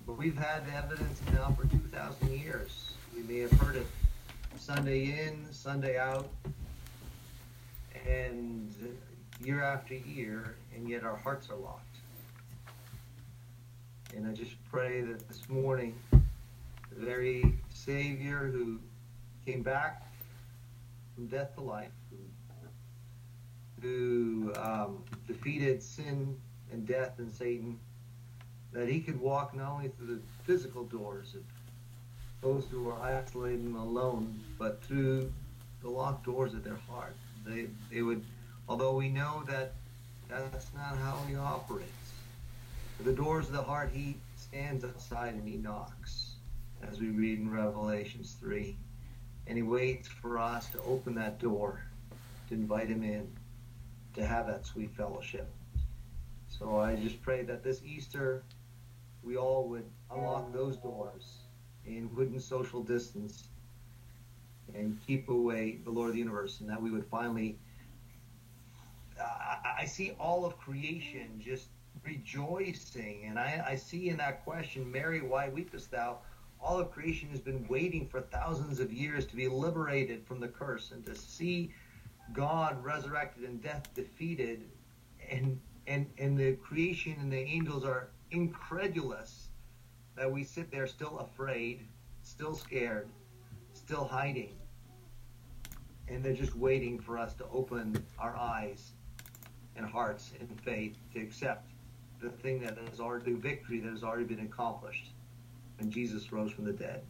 but 0.06 0.18
we've 0.18 0.38
had 0.38 0.64
evidence 0.76 1.20
now 1.34 1.56
for 1.60 1.68
2,000 1.68 2.32
years. 2.32 2.94
We 3.16 3.24
may 3.24 3.40
have 3.40 3.52
heard 3.54 3.76
it 3.76 3.88
Sunday 4.60 5.28
in, 5.28 5.52
Sunday 5.52 5.98
out, 5.98 6.30
and 8.08 8.74
year 9.44 9.64
after 9.64 9.96
year, 9.96 10.56
and 10.76 10.88
yet 10.88 11.04
our 11.04 11.18
hearts 11.18 11.50
are 11.50 11.56
locked. 11.56 11.82
And 14.16 14.28
I 14.28 14.32
just 14.32 14.54
pray 14.72 15.02
that 15.02 15.28
this 15.28 15.50
morning, 15.50 15.96
very 16.96 17.54
Savior 17.70 18.50
who 18.52 18.80
came 19.46 19.62
back 19.62 20.08
from 21.14 21.28
death 21.28 21.54
to 21.56 21.62
life, 21.62 21.92
who, 23.82 24.52
um, 24.58 25.04
defeated 25.28 25.82
sin 25.84 26.36
and 26.72 26.88
death 26.88 27.20
and 27.20 27.32
Satan, 27.32 27.80
that 28.74 28.90
he 28.90 29.00
could 29.00 29.20
walk 29.20 29.56
not 29.56 29.72
only 29.72 29.90
through 29.90 30.16
the 30.16 30.20
physical 30.44 30.84
doors 30.84 31.36
of 31.36 31.44
those 32.42 32.66
who 32.70 32.90
are 32.90 33.02
isolated 33.02 33.62
and 33.62 33.76
alone, 33.76 34.40
but 34.58 34.84
through 34.84 35.32
the 35.82 35.90
locked 35.90 36.26
doors 36.26 36.54
of 36.54 36.64
their 36.64 36.80
heart. 36.90 37.16
They, 37.46 37.68
they 37.92 38.02
would, 38.02 38.24
although 38.68 38.96
we 38.96 39.10
know 39.10 39.44
that 39.48 39.74
that's 40.28 40.72
not 40.74 40.98
how 40.98 41.20
he 41.28 41.36
operates. 41.36 41.92
The 43.04 43.14
doors 43.14 43.48
of 43.48 43.54
the 43.54 43.62
heart, 43.62 43.92
he 43.94 44.16
stands 44.36 44.84
outside 44.84 45.34
and 45.34 45.48
he 45.48 45.58
knocks, 45.58 46.25
as 46.84 47.00
we 47.00 47.10
read 47.10 47.40
in 47.40 47.52
Revelations 47.52 48.36
3. 48.40 48.76
And 49.48 49.58
he 49.58 49.64
waits 49.64 50.08
for 50.08 50.40
us 50.40 50.68
to 50.70 50.82
open 50.82 51.16
that 51.16 51.40
door, 51.40 51.84
to 52.50 52.54
invite 52.54 52.88
him 52.88 53.04
in, 53.04 53.28
to 54.16 54.26
have 54.26 54.48
that 54.48 54.66
sweet 54.66 54.92
fellowship. 54.96 55.48
So 56.48 56.80
I 56.80 56.96
just 56.96 57.22
pray 57.22 57.44
that 57.44 57.64
this 57.64 57.82
Easter, 57.84 58.44
we 59.24 59.38
all 59.38 59.68
would 59.70 59.86
unlock 60.12 60.54
those 60.54 60.78
doors 60.78 61.38
and 61.86 62.16
wouldn't 62.16 62.42
social 62.42 62.82
distance 62.82 63.44
and 64.74 64.98
keep 65.06 65.30
away 65.30 65.80
the 65.84 65.92
Lord 65.92 66.10
of 66.10 66.14
the 66.14 66.20
universe, 66.20 66.60
and 66.60 66.70
that 66.70 66.82
we 66.82 66.92
would 66.92 67.06
finally. 67.06 67.58
I, 69.80 69.86
see 69.86 70.12
all 70.20 70.46
of 70.46 70.58
creation 70.58 71.40
just 71.40 71.68
rejoicing, 72.04 73.26
and 73.28 73.40
I, 73.40 73.64
I 73.66 73.76
see 73.76 74.10
in 74.10 74.18
that 74.18 74.44
question, 74.44 74.92
Mary, 74.92 75.22
why 75.22 75.50
weepest 75.50 75.90
thou? 75.90 76.18
All 76.66 76.80
of 76.80 76.90
creation 76.90 77.30
has 77.30 77.40
been 77.40 77.64
waiting 77.68 78.08
for 78.08 78.22
thousands 78.22 78.80
of 78.80 78.92
years 78.92 79.28
to 79.28 79.36
be 79.36 79.48
liberated 79.48 80.26
from 80.26 80.40
the 80.40 80.48
curse 80.48 80.90
and 80.90 81.06
to 81.06 81.14
see 81.14 81.72
God 82.34 82.84
resurrected 82.84 83.44
and 83.44 83.62
death 83.62 83.88
defeated, 83.94 84.64
and 85.30 85.62
and 85.86 86.08
and 86.18 86.36
the 86.36 86.54
creation 86.54 87.18
and 87.20 87.32
the 87.32 87.38
angels 87.38 87.86
are 87.86 88.10
incredulous 88.32 89.50
that 90.16 90.32
we 90.32 90.44
sit 90.44 90.72
there 90.72 90.88
still 90.88 91.20
afraid, 91.20 91.86
still 92.24 92.56
scared, 92.56 93.10
still 93.74 94.06
hiding. 94.06 94.56
And 96.08 96.26
they're 96.26 96.34
just 96.34 96.56
waiting 96.56 97.00
for 97.00 97.20
us 97.20 97.36
to 97.36 97.46
open 97.54 98.04
our 98.18 98.36
eyes 98.36 98.94
and 99.76 99.86
hearts 99.86 100.32
and 100.40 100.50
faith 100.62 100.96
to 101.14 101.22
accept 101.22 101.70
the 102.20 102.30
thing 102.30 102.60
that 102.62 102.76
has 102.90 103.00
already, 103.00 103.34
victory 103.34 103.80
that 103.82 103.92
has 103.92 104.04
already 104.04 104.24
been 104.24 104.46
accomplished 104.48 105.12
when 105.78 105.92
Jesus 105.92 106.32
rose 106.32 106.52
from 106.52 106.66
the 106.66 106.74
dead. 106.74 107.04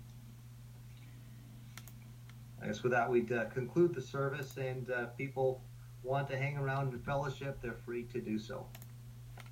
I 2.61 2.67
guess 2.67 2.81
with 2.81 2.91
that, 2.93 3.09
we'd 3.09 3.31
uh, 3.31 3.45
conclude 3.45 3.93
the 3.93 4.01
service, 4.01 4.57
and 4.57 4.89
uh, 4.89 5.05
people 5.17 5.61
want 6.03 6.27
to 6.29 6.37
hang 6.37 6.57
around 6.57 6.93
in 6.93 6.99
fellowship, 6.99 7.59
they're 7.61 7.73
free 7.73 8.03
to 8.05 8.21
do 8.21 8.39
so. 8.39 8.67